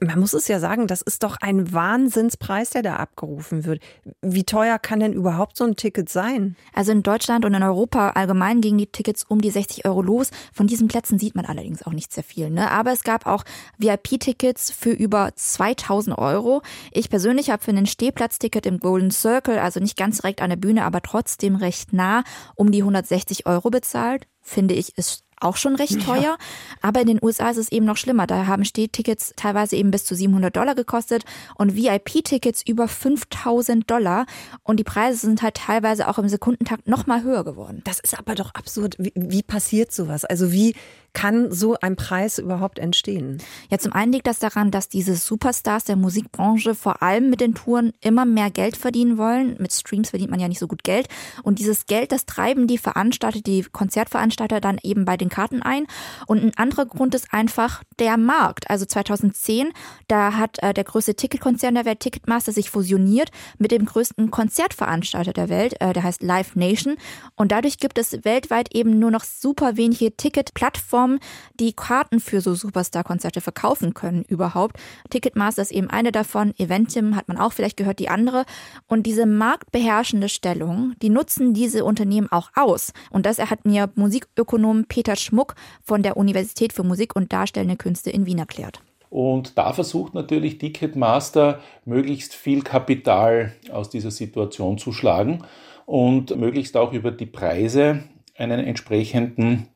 man 0.00 0.20
muss 0.20 0.32
es 0.32 0.48
ja 0.48 0.60
sagen, 0.60 0.86
das 0.86 1.02
ist 1.02 1.22
doch 1.22 1.38
ein 1.40 1.72
Wahnsinnspreis, 1.72 2.70
der 2.70 2.82
da 2.82 2.96
abgerufen 2.96 3.64
wird. 3.64 3.82
Wie 4.22 4.44
teuer 4.44 4.78
kann 4.78 5.00
denn 5.00 5.12
überhaupt 5.12 5.56
so 5.56 5.64
ein 5.64 5.76
Ticket 5.76 6.08
sein? 6.08 6.56
Also 6.72 6.92
in 6.92 7.02
Deutschland 7.02 7.44
und 7.44 7.52
in 7.52 7.62
Europa 7.62 8.10
allgemein 8.10 8.60
gingen 8.60 8.78
die 8.78 8.86
Tickets 8.86 9.24
um 9.24 9.40
die 9.40 9.50
60 9.50 9.86
Euro 9.86 10.02
los. 10.02 10.30
Von 10.52 10.66
diesen 10.66 10.88
Plätzen 10.88 11.18
sieht 11.18 11.34
man 11.34 11.46
allerdings 11.46 11.82
auch 11.82 11.92
nicht 11.92 12.12
sehr 12.12 12.22
viel. 12.22 12.50
Ne? 12.50 12.70
Aber 12.70 12.92
es 12.92 13.02
gab 13.02 13.26
auch 13.26 13.44
VIP-Tickets 13.78 14.70
für 14.70 14.92
über 14.92 15.30
2000 15.34 16.16
Euro. 16.16 16.62
Ich 16.92 17.10
persönlich 17.10 17.50
habe 17.50 17.62
für 17.62 17.72
ein 17.72 17.86
Stehplatzticket 17.86 18.66
im 18.66 18.78
Golden 18.78 19.10
Circle, 19.10 19.58
also 19.58 19.80
nicht 19.80 19.96
ganz 19.96 20.18
direkt 20.18 20.42
an 20.42 20.50
der 20.50 20.56
Bühne, 20.56 20.84
aber 20.84 21.02
trotzdem 21.02 21.56
recht 21.56 21.92
nah, 21.92 22.24
um 22.54 22.70
die 22.70 22.82
160 22.82 23.46
Euro 23.46 23.70
bezahlt 23.70 24.26
finde 24.48 24.74
ich, 24.74 24.96
ist 24.96 25.24
auch 25.40 25.56
schon 25.56 25.76
recht 25.76 26.04
teuer. 26.04 26.22
Ja. 26.22 26.38
Aber 26.82 27.00
in 27.00 27.06
den 27.06 27.18
USA 27.22 27.50
ist 27.50 27.56
es 27.58 27.70
eben 27.70 27.86
noch 27.86 27.96
schlimmer. 27.96 28.26
Da 28.26 28.46
haben 28.46 28.64
Stehtickets 28.64 29.32
teilweise 29.36 29.76
eben 29.76 29.90
bis 29.90 30.04
zu 30.04 30.14
700 30.14 30.54
Dollar 30.54 30.74
gekostet 30.74 31.24
und 31.54 31.76
VIP-Tickets 31.76 32.62
über 32.66 32.88
5000 32.88 33.88
Dollar. 33.90 34.26
Und 34.62 34.78
die 34.80 34.84
Preise 34.84 35.18
sind 35.18 35.42
halt 35.42 35.54
teilweise 35.54 36.08
auch 36.08 36.18
im 36.18 36.28
Sekundentakt 36.28 36.88
noch 36.88 37.06
mal 37.06 37.22
höher 37.22 37.44
geworden. 37.44 37.82
Das 37.84 38.00
ist 38.00 38.18
aber 38.18 38.34
doch 38.34 38.54
absurd. 38.54 38.96
Wie, 38.98 39.12
wie 39.14 39.42
passiert 39.42 39.92
sowas? 39.92 40.24
Also 40.24 40.52
wie 40.52 40.74
kann 41.12 41.50
so 41.50 41.76
ein 41.80 41.96
Preis 41.96 42.38
überhaupt 42.38 42.78
entstehen? 42.78 43.38
Ja, 43.70 43.78
zum 43.78 43.92
einen 43.92 44.12
liegt 44.12 44.26
das 44.26 44.38
daran, 44.38 44.70
dass 44.70 44.88
diese 44.88 45.16
Superstars 45.16 45.84
der 45.84 45.96
Musikbranche 45.96 46.74
vor 46.74 47.02
allem 47.02 47.30
mit 47.30 47.40
den 47.40 47.54
Touren 47.54 47.92
immer 48.00 48.24
mehr 48.24 48.50
Geld 48.50 48.76
verdienen 48.76 49.18
wollen. 49.18 49.56
Mit 49.58 49.72
Streams 49.72 50.10
verdient 50.10 50.30
man 50.30 50.40
ja 50.40 50.48
nicht 50.48 50.58
so 50.58 50.68
gut 50.68 50.84
Geld. 50.84 51.08
Und 51.42 51.58
dieses 51.58 51.86
Geld, 51.86 52.12
das 52.12 52.26
treiben 52.26 52.66
die 52.66 52.78
Veranstalter, 52.78 53.40
die 53.40 53.62
Konzertveranstalter 53.62 54.60
dann 54.60 54.78
eben 54.82 55.04
bei 55.04 55.16
den 55.16 55.28
Karten 55.28 55.62
ein. 55.62 55.86
Und 56.26 56.44
ein 56.44 56.52
anderer 56.56 56.86
Grund 56.86 57.14
ist 57.14 57.32
einfach 57.32 57.82
der 57.98 58.16
Markt. 58.16 58.70
Also 58.70 58.84
2010, 58.86 59.72
da 60.06 60.34
hat 60.34 60.62
äh, 60.62 60.74
der 60.74 60.84
größte 60.84 61.14
Ticketkonzern 61.14 61.74
der 61.74 61.84
Welt, 61.84 62.00
Ticketmaster, 62.00 62.52
sich 62.52 62.70
fusioniert 62.70 63.30
mit 63.58 63.72
dem 63.72 63.86
größten 63.86 64.30
Konzertveranstalter 64.30 65.32
der 65.32 65.48
Welt, 65.48 65.80
äh, 65.80 65.92
der 65.92 66.04
heißt 66.04 66.22
Live 66.22 66.54
Nation. 66.54 66.96
Und 67.34 67.50
dadurch 67.50 67.78
gibt 67.78 67.98
es 67.98 68.24
weltweit 68.24 68.74
eben 68.74 68.98
nur 68.98 69.10
noch 69.10 69.24
super 69.24 69.76
wenige 69.76 70.16
Ticketplattformen 70.16 70.97
Plattformen, 70.98 71.20
die 71.60 71.72
Karten 71.72 72.20
für 72.20 72.40
so 72.40 72.54
Superstar-Konzerte 72.54 73.40
verkaufen 73.40 73.94
können 73.94 74.24
überhaupt. 74.28 74.76
Ticketmaster 75.10 75.62
ist 75.62 75.70
eben 75.70 75.90
eine 75.90 76.12
davon, 76.12 76.54
Eventim 76.58 77.14
hat 77.16 77.28
man 77.28 77.36
auch 77.36 77.52
vielleicht 77.52 77.76
gehört, 77.76 77.98
die 77.98 78.08
andere. 78.08 78.44
Und 78.88 79.04
diese 79.04 79.26
marktbeherrschende 79.26 80.28
Stellung, 80.28 80.94
die 81.02 81.10
nutzen 81.10 81.54
diese 81.54 81.84
Unternehmen 81.84 82.30
auch 82.30 82.50
aus. 82.54 82.92
Und 83.10 83.26
das 83.26 83.38
hat 83.38 83.64
mir 83.64 83.90
Musikökonom 83.94 84.84
Peter 84.88 85.16
Schmuck 85.16 85.54
von 85.82 86.02
der 86.02 86.16
Universität 86.16 86.72
für 86.72 86.82
Musik 86.82 87.14
und 87.14 87.32
Darstellende 87.32 87.76
Künste 87.76 88.10
in 88.10 88.26
Wien 88.26 88.38
erklärt. 88.38 88.80
Und 89.10 89.56
da 89.56 89.72
versucht 89.72 90.14
natürlich 90.14 90.58
Ticketmaster 90.58 91.60
möglichst 91.86 92.34
viel 92.34 92.62
Kapital 92.62 93.54
aus 93.72 93.88
dieser 93.88 94.10
Situation 94.10 94.76
zu 94.76 94.92
schlagen 94.92 95.44
und 95.86 96.36
möglichst 96.36 96.76
auch 96.76 96.92
über 96.92 97.10
die 97.10 97.24
Preise 97.24 98.02
einen 98.36 98.60
entsprechenden 98.60 99.68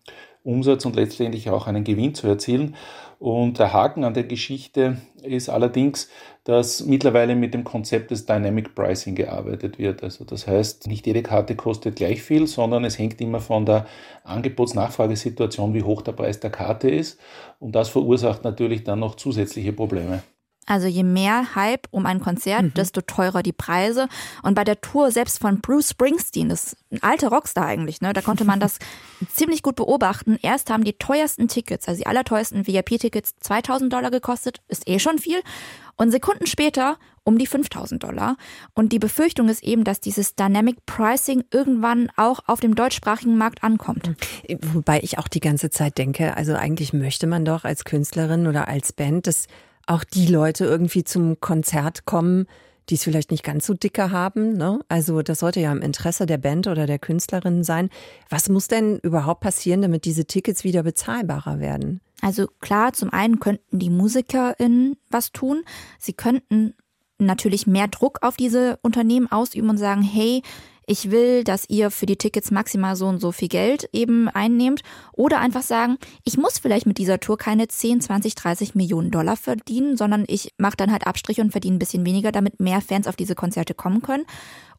Umsatz 0.44 0.85
und 0.85 0.96
letztendlich 0.96 1.50
auch 1.50 1.66
einen 1.66 1.85
Gewinn 1.85 2.14
zu 2.14 2.26
erzielen. 2.26 2.74
Und 3.18 3.61
der 3.61 3.72
Haken 3.72 4.02
an 4.02 4.14
der 4.14 4.24
Geschichte 4.24 4.96
ist 5.22 5.48
allerdings, 5.48 6.09
dass 6.42 6.85
mittlerweile 6.85 7.37
mit 7.37 7.55
dem 7.55 7.62
Konzept 7.62 8.11
des 8.11 8.26
Dynamic 8.26 8.74
Pricing 8.74 9.14
gearbeitet 9.14 9.78
wird. 9.78 10.02
Also 10.02 10.24
das 10.24 10.48
heißt, 10.48 10.88
nicht 10.88 11.07
jede 11.07 11.22
Karte 11.22 11.55
kostet 11.55 11.94
gleich 11.96 12.20
viel, 12.20 12.48
sondern 12.48 12.85
es 12.85 12.98
hängt 12.98 13.20
immer 13.20 13.40
von 13.40 13.64
der 13.64 13.87
Angebots-Nachfragesituation, 14.24 15.72
wie 15.72 15.85
hoch 15.85 16.02
der 16.02 16.12
Preis 16.12 16.40
der 16.40 16.50
Karte 16.50 16.90
ist. 16.90 17.20
Und 17.61 17.76
das 17.76 17.90
verursacht 17.90 18.42
natürlich 18.42 18.83
dann 18.83 18.98
noch 18.98 19.14
zusätzliche 19.14 19.72
Probleme. 19.72 20.22
Also 20.66 20.87
je 20.87 21.03
mehr 21.03 21.55
Hype 21.55 21.88
um 21.90 22.07
ein 22.07 22.20
Konzert, 22.20 22.62
mhm. 22.62 22.75
desto 22.75 23.01
teurer 23.01 23.42
die 23.42 23.53
Preise. 23.53 24.09
Und 24.42 24.55
bei 24.55 24.64
der 24.64 24.81
Tour 24.81 25.11
selbst 25.11 25.40
von 25.40 25.61
Bruce 25.61 25.90
Springsteen, 25.90 26.48
das 26.48 26.64
ist 26.64 26.77
ein 26.92 27.03
alter 27.03 27.29
Rockstar 27.29 27.66
eigentlich, 27.66 28.01
ne, 28.01 28.12
da 28.12 28.20
konnte 28.20 28.44
man 28.44 28.61
das 28.61 28.79
ziemlich 29.33 29.62
gut 29.62 29.77
beobachten. 29.77 30.38
Erst 30.40 30.70
haben 30.70 30.85
die 30.85 30.92
teuersten 30.94 31.48
Tickets, 31.48 31.88
also 31.88 31.98
die 31.98 32.07
allerteuersten 32.07 32.66
VIP-Tickets 32.66 33.35
2000 33.40 33.92
Dollar 33.92 34.11
gekostet, 34.11 34.61
ist 34.68 34.88
eh 34.88 34.98
schon 34.98 35.18
viel. 35.18 35.40
Und 35.96 36.11
Sekunden 36.11 36.46
später 36.46 36.96
um 37.25 37.38
die 37.38 37.46
5000 37.46 38.03
Dollar. 38.03 38.37
Und 38.75 38.92
die 38.92 38.98
Befürchtung 38.98 39.48
ist 39.48 39.62
eben, 39.62 39.85
dass 39.85 40.01
dieses 40.01 40.35
Dynamic 40.35 40.85
Pricing 40.87 41.44
irgendwann 41.53 42.11
auch 42.16 42.40
auf 42.46 42.61
dem 42.61 42.75
deutschsprachigen 42.75 43.37
Markt 43.37 43.62
ankommt. 43.62 44.11
Wobei 44.72 45.01
ich 45.01 45.18
auch 45.18 45.29
die 45.29 45.40
ganze 45.40 45.70
Zeit 45.70 45.98
denke, 45.98 46.37
also 46.37 46.55
eigentlich 46.55 46.92
möchte 46.92 47.27
man 47.27 47.44
doch 47.44 47.64
als 47.64 47.85
Künstlerin 47.85 48.46
oder 48.46 48.68
als 48.68 48.92
Band 48.92 49.27
das 49.27 49.46
auch 49.87 50.05
die 50.05 50.27
Leute 50.27 50.64
irgendwie 50.64 51.05
zum 51.05 51.40
Konzert 51.40 52.05
kommen, 52.05 52.47
die 52.88 52.95
es 52.95 53.05
vielleicht 53.05 53.31
nicht 53.31 53.45
ganz 53.45 53.66
so 53.66 53.75
dicker 53.75 54.11
haben. 54.11 54.55
Ne? 54.55 54.81
Also 54.88 55.23
das 55.23 55.38
sollte 55.38 55.61
ja 55.61 55.73
im 55.73 55.83
Interesse 55.83 56.27
der 56.27 56.38
Band 56.38 56.66
oder 56.66 56.87
der 56.87 56.99
Künstlerin 56.99 57.64
sein. 57.64 57.90
Was 58.29 58.49
muss 58.49 58.68
denn 58.68 58.99
überhaupt 58.99 59.40
passieren, 59.40 59.83
damit 59.83 60.05
diese 60.05 60.25
Tickets 60.25 60.64
wieder 60.64 60.83
bezahlbarer 60.83 61.61
werden? 61.61 62.01
Also 62.21 62.47
klar, 62.61 62.92
zum 62.92 63.12
einen 63.12 63.40
könnten 63.40 63.79
die 63.79 63.90
MusikerInnen 63.90 64.97
was 65.11 65.33
tun. 65.33 65.62
Sie 65.99 66.12
könnten 66.12 66.75
natürlich 67.18 67.66
mehr 67.66 67.88
Druck 67.88 68.18
auf 68.23 68.37
diese 68.37 68.79
Unternehmen 68.83 69.31
ausüben 69.31 69.71
und 69.71 69.79
sagen, 69.79 70.03
hey, 70.03 70.42
ich 70.87 71.11
will, 71.11 71.45
dass 71.45 71.68
ihr 71.68 71.90
für 71.90 72.07
die 72.07 72.16
Tickets 72.16 72.51
maximal 72.51 72.97
so 72.97 73.07
und 73.07 73.21
so 73.21 73.33
viel 73.33 73.49
Geld 73.49 73.88
eben 73.92 74.29
einnehmt. 74.29 74.83
Oder 75.12 75.40
einfach 75.40 75.62
sagen, 75.62 75.99
ich 76.25 76.37
muss 76.37 76.59
vielleicht 76.59 76.87
mit 76.87 76.99
dieser 76.99 77.21
Tour 77.21 77.38
keine 77.38 77.68
10, 77.68 78.01
20, 78.01 78.35
30 78.35 78.75
Millionen 78.75 79.11
Dollar 79.11 79.37
verdienen, 79.37 79.97
sondern 79.97 80.25
ich 80.27 80.55
mache 80.59 80.77
dann 80.77 80.92
halt 80.92 81.07
Abstriche 81.07 81.42
und 81.42 81.53
verdiene 81.53 81.77
ein 81.77 81.79
bisschen 81.79 82.05
weniger, 82.05 82.33
damit 82.33 82.61
mehr 82.61 82.81
Fans 82.81 83.07
auf 83.07 83.16
diese 83.16 83.35
Konzerte 83.35 83.75
kommen 83.75 84.03
können. 84.03 84.25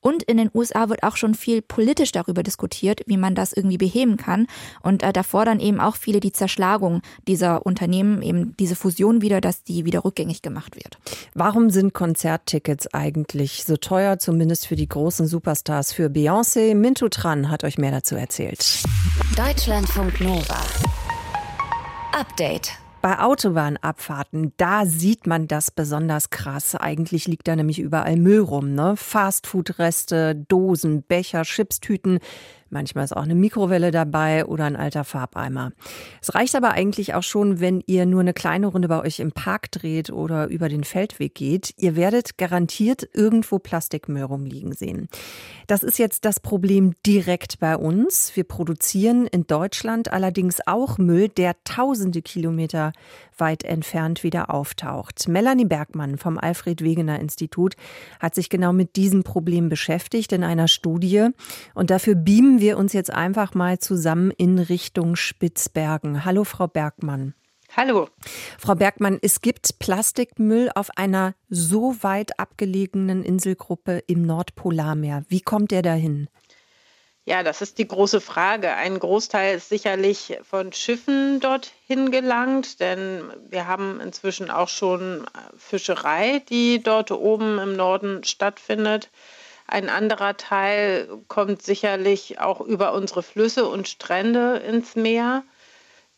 Und 0.03 0.21
in 0.23 0.35
den 0.35 0.51
USA 0.53 0.89
wird 0.89 1.01
auch 1.03 1.15
schon 1.15 1.33
viel 1.33 1.61
politisch 1.61 2.11
darüber 2.11 2.43
diskutiert, 2.43 3.01
wie 3.07 3.15
man 3.15 3.35
das 3.35 3.53
irgendwie 3.53 3.77
beheben 3.77 4.17
kann. 4.17 4.47
Und 4.81 5.01
äh, 5.01 5.13
da 5.13 5.23
fordern 5.23 5.61
eben 5.61 5.79
auch 5.79 5.95
viele 5.95 6.19
die 6.19 6.33
Zerschlagung 6.33 7.01
dieser 7.25 7.65
Unternehmen, 7.65 8.21
eben 8.21 8.55
diese 8.57 8.75
Fusion 8.75 9.21
wieder, 9.21 9.39
dass 9.39 9.63
die 9.63 9.85
wieder 9.85 10.03
rückgängig 10.03 10.41
gemacht 10.41 10.75
wird. 10.75 10.97
Warum 11.33 11.69
sind 11.69 11.93
Konzerttickets 11.93 12.93
eigentlich 12.93 13.63
so 13.63 13.77
teuer, 13.77 14.19
zumindest 14.19 14.67
für 14.67 14.75
die 14.75 14.89
großen 14.89 15.25
Superstars? 15.25 15.92
Für 15.93 16.09
Beyoncé, 16.09 16.73
Mintu 16.73 17.07
Tran 17.07 17.51
hat 17.51 17.63
euch 17.63 17.77
mehr 17.77 17.91
dazu 17.91 18.15
erzählt. 18.15 18.81
Deutschlandfunk 19.37 20.21
Nova. 20.21 20.57
Update. 22.11 22.71
Bei 23.03 23.19
Autobahnabfahrten, 23.19 24.53
da 24.57 24.87
sieht 24.87 25.27
man 25.27 25.47
das 25.47 25.69
besonders 25.69 26.31
krass. 26.31 26.73
Eigentlich 26.73 27.27
liegt 27.27 27.47
da 27.47 27.55
nämlich 27.55 27.77
überall 27.77 28.15
Müll 28.15 28.39
rum, 28.39 28.73
ne? 28.73 28.95
Fastfood-Reste, 28.97 30.33
Dosen, 30.47 31.03
Becher, 31.03 31.43
Chipstüten. 31.43 32.17
Manchmal 32.73 33.05
ist 33.05 33.15
auch 33.15 33.21
eine 33.21 33.35
Mikrowelle 33.35 33.91
dabei 33.91 34.45
oder 34.45 34.65
ein 34.65 34.75
alter 34.75 35.03
Farbeimer. 35.03 35.71
Es 36.21 36.33
reicht 36.33 36.55
aber 36.55 36.71
eigentlich 36.71 37.13
auch 37.13 37.21
schon, 37.21 37.59
wenn 37.59 37.83
ihr 37.85 38.07
nur 38.07 38.21
eine 38.21 38.33
kleine 38.33 38.65
Runde 38.65 38.87
bei 38.87 38.99
euch 38.99 39.19
im 39.19 39.31
Park 39.31 39.71
dreht 39.71 40.09
oder 40.09 40.47
über 40.47 40.69
den 40.69 40.83
Feldweg 40.83 41.35
geht. 41.35 41.75
Ihr 41.77 41.95
werdet 41.95 42.39
garantiert 42.39 43.07
irgendwo 43.13 43.59
Plastikmüll 43.59 44.23
rumliegen 44.23 44.73
sehen. 44.73 45.07
Das 45.67 45.83
ist 45.83 45.99
jetzt 45.99 46.25
das 46.25 46.39
Problem 46.39 46.93
direkt 47.05 47.59
bei 47.59 47.77
uns. 47.77 48.35
Wir 48.35 48.43
produzieren 48.43 49.27
in 49.27 49.45
Deutschland 49.45 50.11
allerdings 50.11 50.57
auch 50.65 50.97
Müll, 50.97 51.29
der 51.29 51.55
tausende 51.65 52.23
Kilometer 52.23 52.91
weit 53.37 53.63
entfernt 53.63 54.23
wieder 54.23 54.53
auftaucht. 54.53 55.27
Melanie 55.27 55.65
Bergmann 55.65 56.17
vom 56.17 56.37
Alfred 56.37 56.83
Wegener 56.83 57.19
Institut 57.19 57.75
hat 58.19 58.35
sich 58.35 58.49
genau 58.49 58.73
mit 58.73 58.95
diesem 58.95 59.23
Problem 59.23 59.69
beschäftigt 59.69 60.31
in 60.31 60.43
einer 60.43 60.67
Studie. 60.67 61.29
Und 61.73 61.89
dafür 61.89 62.15
beamen 62.15 62.59
wir 62.59 62.77
uns 62.77 62.93
jetzt 62.93 63.11
einfach 63.11 63.53
mal 63.53 63.79
zusammen 63.79 64.31
in 64.31 64.59
Richtung 64.59 65.15
Spitzbergen. 65.15 66.25
Hallo, 66.25 66.43
Frau 66.43 66.67
Bergmann. 66.67 67.33
Hallo. 67.75 68.07
Frau 68.59 68.75
Bergmann, 68.75 69.17
es 69.23 69.41
gibt 69.41 69.79
Plastikmüll 69.79 70.69
auf 70.75 70.95
einer 70.95 71.33
so 71.49 71.95
weit 72.01 72.39
abgelegenen 72.39 73.23
Inselgruppe 73.23 74.03
im 74.05 74.21
Nordpolarmeer. 74.21 75.25
Wie 75.27 75.41
kommt 75.41 75.71
der 75.71 75.81
dahin? 75.81 76.27
Ja, 77.25 77.41
das 77.41 77.61
ist 77.61 77.77
die 77.77 77.87
große 77.87 78.19
Frage. 78.19 78.73
Ein 78.73 78.99
Großteil 78.99 79.55
ist 79.55 79.69
sicherlich 79.69 80.39
von 80.43 80.73
Schiffen 80.73 81.39
dorthin 81.39 82.11
gelangt, 82.11 82.81
denn 82.81 83.31
wir 83.49 83.65
haben 83.65 84.01
inzwischen 84.01 84.51
auch 84.51 84.67
schon 84.67 85.25
Fischerei, 85.55 86.39
die 86.49 86.83
dort 86.83 87.11
oben 87.11 87.59
im 87.59 87.77
Norden 87.77 88.25
stattfindet. 88.25 89.09
Ein 89.67 89.89
anderer 89.89 90.35
Teil 90.35 91.07
kommt 91.29 91.61
sicherlich 91.61 92.39
auch 92.41 92.59
über 92.59 92.93
unsere 92.93 93.23
Flüsse 93.23 93.69
und 93.69 93.87
Strände 93.87 94.57
ins 94.57 94.97
Meer. 94.97 95.43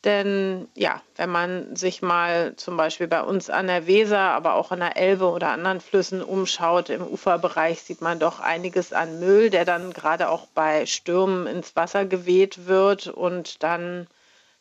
Denn 0.05 0.67
ja, 0.75 1.01
wenn 1.15 1.31
man 1.31 1.75
sich 1.75 2.03
mal 2.03 2.55
zum 2.57 2.77
Beispiel 2.77 3.07
bei 3.07 3.23
uns 3.23 3.49
an 3.49 3.65
der 3.65 3.87
Weser, 3.87 4.19
aber 4.19 4.53
auch 4.53 4.71
an 4.71 4.79
der 4.79 4.97
Elbe 4.97 5.25
oder 5.25 5.49
anderen 5.49 5.81
Flüssen 5.81 6.21
umschaut, 6.21 6.91
im 6.91 7.01
Uferbereich 7.01 7.81
sieht 7.81 8.01
man 8.01 8.19
doch 8.19 8.39
einiges 8.39 8.93
an 8.93 9.19
Müll, 9.19 9.49
der 9.49 9.65
dann 9.65 9.91
gerade 9.91 10.29
auch 10.29 10.45
bei 10.53 10.85
Stürmen 10.85 11.47
ins 11.47 11.75
Wasser 11.75 12.05
geweht 12.05 12.67
wird 12.67 13.07
und 13.07 13.63
dann 13.63 14.05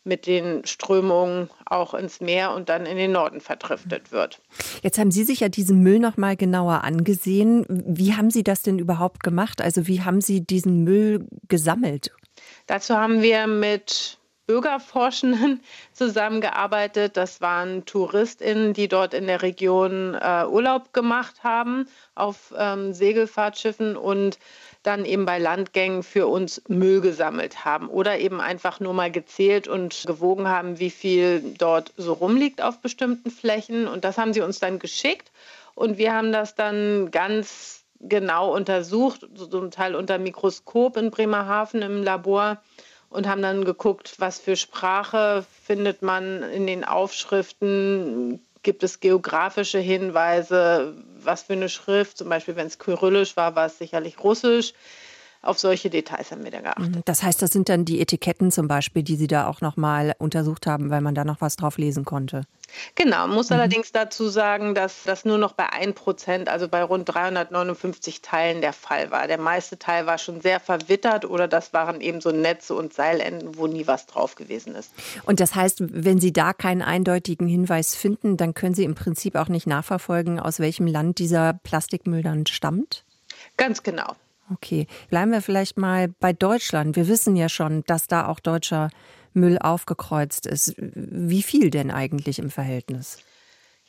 mit 0.03 0.27
den 0.27 0.65
Strömungen 0.67 1.51
auch 1.67 1.93
ins 1.93 2.21
Meer 2.21 2.53
und 2.53 2.71
dann 2.71 2.87
in 2.87 2.97
den 2.97 3.13
Norden 3.13 3.41
verdriftet 3.41 4.13
wird. 4.13 4.41
Jetzt 4.83 4.99
haben 4.99 5.11
Sie 5.11 5.25
sich 5.25 5.41
ja 5.41 5.49
diesen 5.51 5.81
Müll 5.81 5.99
noch 5.99 6.17
mal 6.17 6.37
genauer 6.37 6.85
angesehen. 6.85 7.67
Wie 7.69 8.15
haben 8.15 8.31
Sie 8.31 8.45
das 8.45 8.63
denn 8.63 8.79
überhaupt 8.79 9.23
gemacht? 9.23 9.61
Also 9.61 9.87
wie 9.87 10.03
haben 10.03 10.21
Sie 10.23 10.43
diesen 10.43 10.85
Müll 10.85 11.27
gesammelt? 11.49 12.13
Dazu 12.67 12.97
haben 12.97 13.23
wir 13.23 13.47
mit 13.47 14.19
Bürgerforschenden 14.47 15.61
zusammengearbeitet. 15.93 17.17
Das 17.17 17.41
waren 17.41 17.85
TouristInnen, 17.85 18.73
die 18.73 18.89
dort 18.89 19.15
in 19.15 19.27
der 19.27 19.43
Region 19.43 20.15
äh, 20.15 20.45
Urlaub 20.47 20.93
gemacht 20.93 21.43
haben 21.43 21.89
auf 22.15 22.55
ähm, 22.57 22.93
Segelfahrtschiffen 22.93 23.97
und 23.97 24.39
dann 24.83 25.05
eben 25.07 25.25
bei 25.25 25.39
Landgängen 25.39 26.03
für 26.03 26.27
uns 26.27 26.63
Müll 26.69 27.01
gesammelt 27.01 27.65
haben 27.65 27.89
oder 27.89 28.19
eben 28.19 28.41
einfach 28.41 28.81
nur 28.81 28.93
mal 28.93 29.11
gezählt 29.11 29.67
und 29.67 30.05
gewogen 30.07 30.47
haben, 30.47 30.79
wie 30.79 30.91
viel 30.91 31.55
dort 31.57 31.93
so 31.97 32.13
rumliegt 32.13 32.63
auf 32.63 32.81
bestimmten 32.81 33.31
Flächen. 33.31 33.89
Und 33.89 34.05
das 34.05 34.19
haben 34.19 34.35
sie 34.35 34.43
uns 34.43 34.61
dann 34.61 34.79
geschickt 34.79 35.33
und 35.75 35.99
wir 35.99 36.15
haben 36.15 36.33
das 36.33 36.55
dann 36.55 37.11
ganz 37.11 37.85
genau 38.01 38.55
untersucht, 38.55 39.27
zum 39.51 39.71
Teil 39.71 39.95
unter 39.95 40.19
Mikroskop 40.19 40.97
in 40.97 41.11
Bremerhaven 41.11 41.83
im 41.83 42.03
Labor 42.03 42.59
und 43.15 43.29
haben 43.29 43.43
dann 43.43 43.65
geguckt, 43.65 44.17
was 44.19 44.41
für 44.41 44.57
Sprache 44.57 45.45
findet 45.63 46.03
man 46.03 46.43
in 46.43 46.67
den 46.67 46.85
Aufschriften, 46.85 48.41
gibt 48.65 48.83
es 48.83 48.99
geografische 48.99 49.79
Hinweise, 49.79 50.95
was 51.23 51.45
für 51.45 51.53
eine 51.53 51.69
Schrift, 51.69 52.19
zum 52.19 52.29
Beispiel 52.29 52.57
wenn 52.57 52.67
es 52.67 52.81
kyrillisch 52.81 53.37
war, 53.37 53.55
war 53.55 53.67
es 53.67 53.79
sicherlich 53.79 54.19
russisch. 54.25 54.75
Auf 55.45 55.59
solche 55.59 55.91
Details 55.91 56.31
haben 56.31 56.45
wir 56.45 56.51
da 56.51 56.61
geachtet. 56.61 56.97
Mhm. 56.97 57.03
Das 57.05 57.23
heißt, 57.23 57.41
das 57.43 57.51
sind 57.51 57.69
dann 57.69 57.85
die 57.85 58.01
Etiketten 58.01 58.51
zum 58.51 58.69
Beispiel, 58.69 59.03
die 59.03 59.17
Sie 59.17 59.27
da 59.27 59.47
auch 59.47 59.61
nochmal 59.61 60.15
untersucht 60.19 60.67
haben, 60.67 60.91
weil 60.91 61.01
man 61.01 61.15
da 61.15 61.25
noch 61.25 61.41
was 61.41 61.57
drauf 61.57 61.79
lesen 61.79 62.05
konnte. 62.05 62.43
Genau, 62.95 63.29
muss 63.29 63.51
mhm. 63.51 63.57
allerdings 63.57 63.93
dazu 63.93 64.29
sagen, 64.29 64.75
dass 64.75 65.03
das 65.05 65.25
nur 65.25 65.39
noch 65.39 65.53
bei 65.53 65.71
1 65.71 65.95
Prozent, 65.95 66.49
also 66.49 66.69
bei 66.69 66.83
rund 66.83 67.09
359 67.09 68.23
Teilen 68.23 68.61
der 68.61 68.73
Fall 68.73 69.11
war. 69.11 69.27
Der 69.27 69.39
meiste 69.39 69.79
Teil 69.79 70.07
war 70.07 70.19
schon 70.19 70.41
sehr 70.41 70.61
verwittert 70.61 71.25
oder 71.25 71.49
das 71.49 71.73
waren 71.73 72.01
eben 72.01 72.21
so 72.21 72.31
Netze 72.31 72.75
und 72.75 72.93
Seilenden, 72.93 73.57
wo 73.57 73.67
nie 73.67 73.87
was 73.87 74.07
drauf 74.07 74.35
gewesen 74.35 74.75
ist. 74.75 74.91
Und 75.25 75.41
das 75.41 75.55
heißt, 75.55 75.79
wenn 75.81 76.21
Sie 76.21 76.33
da 76.33 76.53
keinen 76.53 76.83
eindeutigen 76.83 77.47
Hinweis 77.47 77.95
finden, 77.95 78.37
dann 78.37 78.55
können 78.55 78.75
Sie 78.75 78.85
im 78.85 78.95
Prinzip 78.95 79.37
auch 79.37 79.49
nicht 79.49 79.67
nachverfolgen, 79.67 80.41
aus 80.41 80.59
welchem 80.59 80.87
Land 80.87 81.19
dieser 81.19 81.53
Plastikmüll 81.53 82.23
dann 82.23 82.47
stammt? 82.47 83.05
Ganz 83.57 83.83
genau. 83.83 84.15
Okay, 84.53 84.87
bleiben 85.09 85.33
wir 85.33 85.41
vielleicht 85.41 85.79
mal 85.79 86.09
bei 86.09 86.33
Deutschland. 86.33 86.97
Wir 86.97 87.09
wissen 87.09 87.37
ja 87.37 87.49
schon, 87.49 87.83
dass 87.87 88.07
da 88.07 88.27
auch 88.29 88.41
deutscher 88.41 88.91
Müll 89.33 89.59
aufgekreuzt 89.59 90.47
ist. 90.47 90.75
Wie 90.79 91.43
viel 91.43 91.71
denn 91.71 91.91
eigentlich 91.91 92.39
im 92.39 92.51
Verhältnis? 92.51 93.19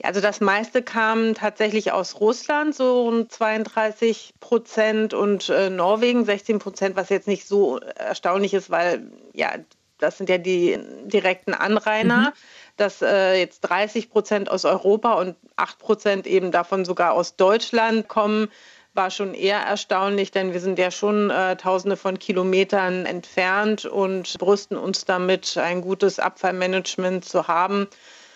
Also 0.03 0.19
das 0.19 0.41
meiste 0.41 0.81
kam 0.81 1.35
tatsächlich 1.35 1.91
aus 1.91 2.19
Russland, 2.19 2.75
so 2.75 3.03
rund 3.03 3.31
32 3.31 4.33
Prozent 4.41 5.13
und 5.13 5.49
äh, 5.49 5.69
Norwegen 5.69 6.25
16 6.25 6.59
Prozent, 6.59 6.95
was 6.97 7.09
jetzt 7.09 7.27
nicht 7.27 7.47
so 7.47 7.79
erstaunlich 7.79 8.53
ist, 8.53 8.69
weil 8.69 9.09
ja, 9.33 9.53
das 9.97 10.17
sind 10.17 10.29
ja 10.29 10.37
die 10.37 10.77
direkten 11.05 11.53
Anrainer. 11.53 12.31
Mhm. 12.31 12.33
Dass 12.77 13.01
äh, 13.01 13.39
jetzt 13.39 13.61
30 13.61 14.09
Prozent 14.09 14.51
aus 14.51 14.65
Europa 14.65 15.13
und 15.13 15.37
8 15.55 15.79
Prozent 15.79 16.27
eben 16.27 16.51
davon 16.51 16.83
sogar 16.83 17.13
aus 17.13 17.37
Deutschland 17.37 18.09
kommen, 18.09 18.49
war 18.95 19.11
schon 19.11 19.33
eher 19.33 19.59
erstaunlich, 19.59 20.31
denn 20.31 20.53
wir 20.53 20.59
sind 20.59 20.79
ja 20.79 20.89
schon 20.89 21.29
äh, 21.29 21.55
tausende 21.57 21.97
von 21.97 22.17
Kilometern 22.17 23.05
entfernt 23.05 23.85
und 23.85 24.37
brüsten 24.39 24.77
uns 24.77 25.05
damit, 25.05 25.57
ein 25.57 25.81
gutes 25.81 26.19
Abfallmanagement 26.19 27.25
zu 27.25 27.47
haben 27.47 27.87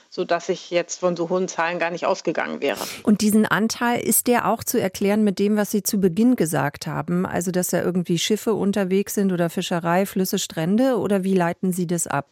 sodass 0.09 0.49
ich 0.49 0.71
jetzt 0.71 0.99
von 0.99 1.15
so 1.15 1.29
hohen 1.29 1.47
Zahlen 1.47 1.77
gar 1.77 1.91
nicht 1.91 2.05
ausgegangen 2.05 2.61
wäre. 2.61 2.79
Und 3.03 3.21
diesen 3.21 3.45
Anteil 3.45 4.01
ist 4.01 4.27
der 4.27 4.49
auch 4.49 4.63
zu 4.63 4.81
erklären 4.81 5.23
mit 5.23 5.37
dem, 5.37 5.55
was 5.55 5.69
Sie 5.71 5.83
zu 5.83 5.99
Beginn 5.99 6.35
gesagt 6.35 6.87
haben, 6.87 7.25
also 7.25 7.51
dass 7.51 7.67
da 7.67 7.81
irgendwie 7.81 8.17
Schiffe 8.17 8.55
unterwegs 8.55 9.13
sind 9.13 9.31
oder 9.31 9.49
Fischerei, 9.49 10.07
Flüsse, 10.07 10.39
Strände 10.39 10.97
oder 10.97 11.23
wie 11.23 11.35
leiten 11.35 11.71
Sie 11.71 11.85
das 11.85 12.07
ab? 12.07 12.27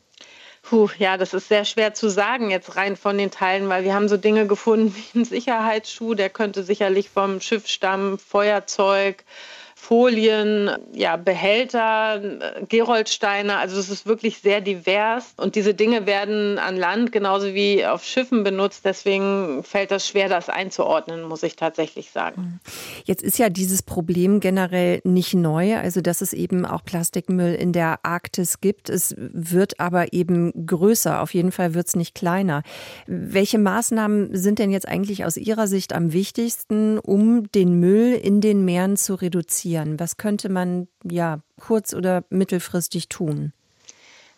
Puh, 0.70 0.90
ja, 0.98 1.16
das 1.16 1.34
ist 1.34 1.48
sehr 1.48 1.64
schwer 1.64 1.94
zu 1.94 2.10
sagen 2.10 2.52
jetzt 2.52 2.76
rein 2.76 2.98
von 2.98 3.18
den 3.18 3.32
Teilen, 3.32 3.70
weil 3.70 3.86
wir 3.86 3.94
haben 3.94 4.10
so 4.10 4.18
Dinge 4.18 4.48
gefunden 4.48 4.94
wie 5.14 5.16
einen 5.16 5.24
Sicherheitsschuh, 5.24 6.14
der 6.14 6.30
könnte 6.30 6.62
sicherlich 6.62 7.10
vom 7.10 7.40
Schiff 7.40 7.68
stammen, 7.68 8.18
Feuerzeug, 8.20 9.24
Folien, 9.88 10.70
ja, 10.92 11.16
Behälter, 11.16 12.20
Geroldsteine. 12.68 13.56
Also 13.56 13.80
es 13.80 13.90
ist 13.90 14.06
wirklich 14.06 14.40
sehr 14.40 14.60
divers. 14.60 15.34
Und 15.38 15.56
diese 15.56 15.74
Dinge 15.74 16.06
werden 16.06 16.60
an 16.60 16.76
Land 16.76 17.14
genauso 17.14 17.54
wie 17.54 17.86
auf 17.86 18.04
Schiffen 18.04 18.44
benutzt. 18.44 18.84
Deswegen 18.84 19.64
fällt 19.64 19.92
das 19.92 20.06
schwer, 20.06 20.28
das 20.28 20.50
einzuordnen, 20.50 21.24
muss 21.24 21.42
ich 21.42 21.56
tatsächlich 21.56 22.12
sagen. 22.12 22.60
Jetzt 23.06 23.24
ist 23.24 23.40
ja 23.40 23.48
dieses 23.48 23.82
Problem 23.82 24.42
generell 24.42 25.00
nicht 25.06 25.34
neu. 25.36 25.78
Also 25.78 26.02
dass 26.02 26.20
es 26.20 26.34
eben 26.34 26.66
auch 26.66 26.84
Plastikmüll 26.84 27.56
in 27.56 27.72
der 27.72 28.00
Arktis 28.04 28.60
gibt. 28.60 28.90
Es 28.90 29.16
wird 29.18 29.80
aber 29.80 30.12
eben 30.12 30.52
größer. 30.68 31.22
Auf 31.22 31.34
jeden 31.34 31.54
Fall 31.54 31.74
wird 31.76 31.88
es 31.88 31.96
nicht 31.96 32.14
kleiner. 32.14 32.64
Welche 33.06 33.58
Maßnahmen 33.58 34.36
sind 34.36 34.60
denn 34.60 34.72
jetzt 34.72 34.88
eigentlich 34.90 35.24
aus 35.24 35.38
Ihrer 35.38 35.68
Sicht 35.68 35.94
am 35.94 36.12
wichtigsten, 36.12 37.00
um 37.00 37.50
den 37.54 37.80
Müll 37.80 38.16
in 38.16 38.42
den 38.42 38.66
Meeren 38.66 38.98
zu 38.98 39.16
reduzieren? 39.16 39.77
Reagieren? 39.78 40.00
Was 40.00 40.18
könnte 40.18 40.50
man 40.50 40.88
ja 41.04 41.40
kurz- 41.60 41.94
oder 41.94 42.24
mittelfristig 42.30 43.10
tun? 43.10 43.54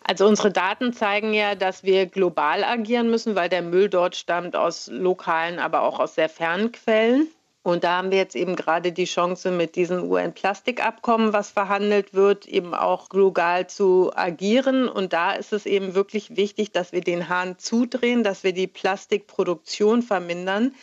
Also 0.03 0.27
unsere 0.27 0.51
Daten 0.51 0.93
zeigen 0.93 1.33
ja, 1.33 1.55
dass 1.55 1.83
wir 1.83 2.07
global 2.07 2.63
agieren 2.63 3.09
müssen, 3.11 3.35
weil 3.35 3.49
der 3.49 3.61
Müll 3.61 3.89
dort 3.89 4.15
stammt 4.15 4.55
aus 4.55 4.87
lokalen, 4.91 5.59
aber 5.59 5.81
auch 5.83 5.99
aus 5.99 6.15
sehr 6.15 6.29
fernen 6.29 6.71
Quellen. 6.71 7.27
Und 7.61 7.83
da 7.83 7.97
haben 7.97 8.09
wir 8.09 8.17
jetzt 8.17 8.35
eben 8.35 8.55
gerade 8.55 8.91
die 8.91 9.05
Chance, 9.05 9.51
mit 9.51 9.75
diesem 9.75 10.09
UN-Plastikabkommen, 10.09 11.33
was 11.33 11.51
verhandelt 11.51 12.13
wird, 12.13 12.47
eben 12.47 12.73
auch 12.73 13.09
global 13.09 13.67
zu 13.67 14.11
agieren. 14.15 14.87
Und 14.87 15.11
da 15.13 15.33
ist 15.33 15.53
es 15.53 15.65
eben 15.65 15.93
wirklich 15.93 16.37
wichtig, 16.37 16.71
dass 16.71 16.93
wir 16.93 17.01
den 17.01 17.29
Hahn 17.29 17.59
zudrehen, 17.59 18.23
dass 18.23 18.43
wir 18.43 18.53
die 18.53 18.67
Plastikproduktion 18.67 20.01
vermindern. 20.01 20.73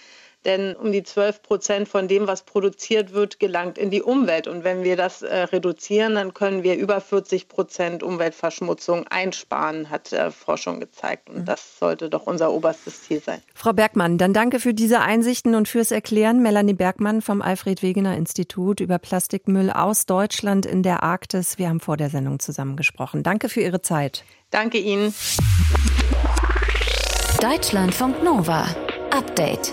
Denn 0.47 0.77
um 0.77 0.93
die 0.93 1.03
12 1.03 1.43
Prozent 1.43 1.89
von 1.89 2.07
dem, 2.07 2.29
was 2.29 2.45
produziert 2.45 3.13
wird, 3.13 3.41
gelangt 3.41 3.79
in 3.79 3.91
die 3.91 4.01
Umwelt. 4.01 4.47
Und 4.47 4.63
wenn 4.63 4.85
wir 4.85 4.97
das 4.97 5.23
äh, 5.23 5.35
reduzieren, 5.39 6.15
dann 6.15 6.35
können 6.35 6.63
wir 6.63 6.77
über 6.77 7.01
40 7.01 7.49
Prozent 7.49 8.05
Umweltverschmutzung 8.05 9.09
einsparen, 9.09 9.91
hat 9.91 10.13
äh, 10.13 10.31
Forschung 10.31 10.79
gezeigt. 10.79 11.29
Und 11.29 11.41
mhm. 11.41 11.45
das 11.47 11.81
sollte 11.81 12.09
doch 12.09 12.29
unser 12.29 12.53
oberstes 12.53 13.03
Ziel 13.03 13.21
sein. 13.21 13.43
Frau 13.57 13.73
Bergmann, 13.73 14.19
dann 14.19 14.33
danke 14.33 14.61
für 14.61 14.73
diese 14.73 15.01
Einsichten 15.01 15.57
und 15.57 15.67
fürs 15.67 15.91
Erklären. 15.91 16.41
Melanie 16.43 16.75
Bergmann 16.75 17.23
vom 17.23 17.43
Alfred 17.43 17.83
Wegener 17.83 18.17
Institut 18.17 18.79
über 18.79 19.01
Plastikmüll 19.01 19.71
aus 19.71 20.07
Deutschland 20.07 20.65
in 20.65 20.85
der 20.85 21.03
Arktis. 21.03 21.59
Wir 21.59 21.69
haben 21.69 21.81
vor 21.81 21.97
der 21.97 22.09
Sendung 22.09 22.39
zusammen 22.39 22.77
gesprochen. 22.77 23.25
Danke 23.25 23.49
für 23.49 23.63
Ihre 23.63 23.83
Zeit. 23.83 24.23
Danke 24.53 24.79
Ihnen. 24.79 25.13
Deutschlandfunk 27.41 28.23
Nova. 28.23 28.69
Update. 29.11 29.73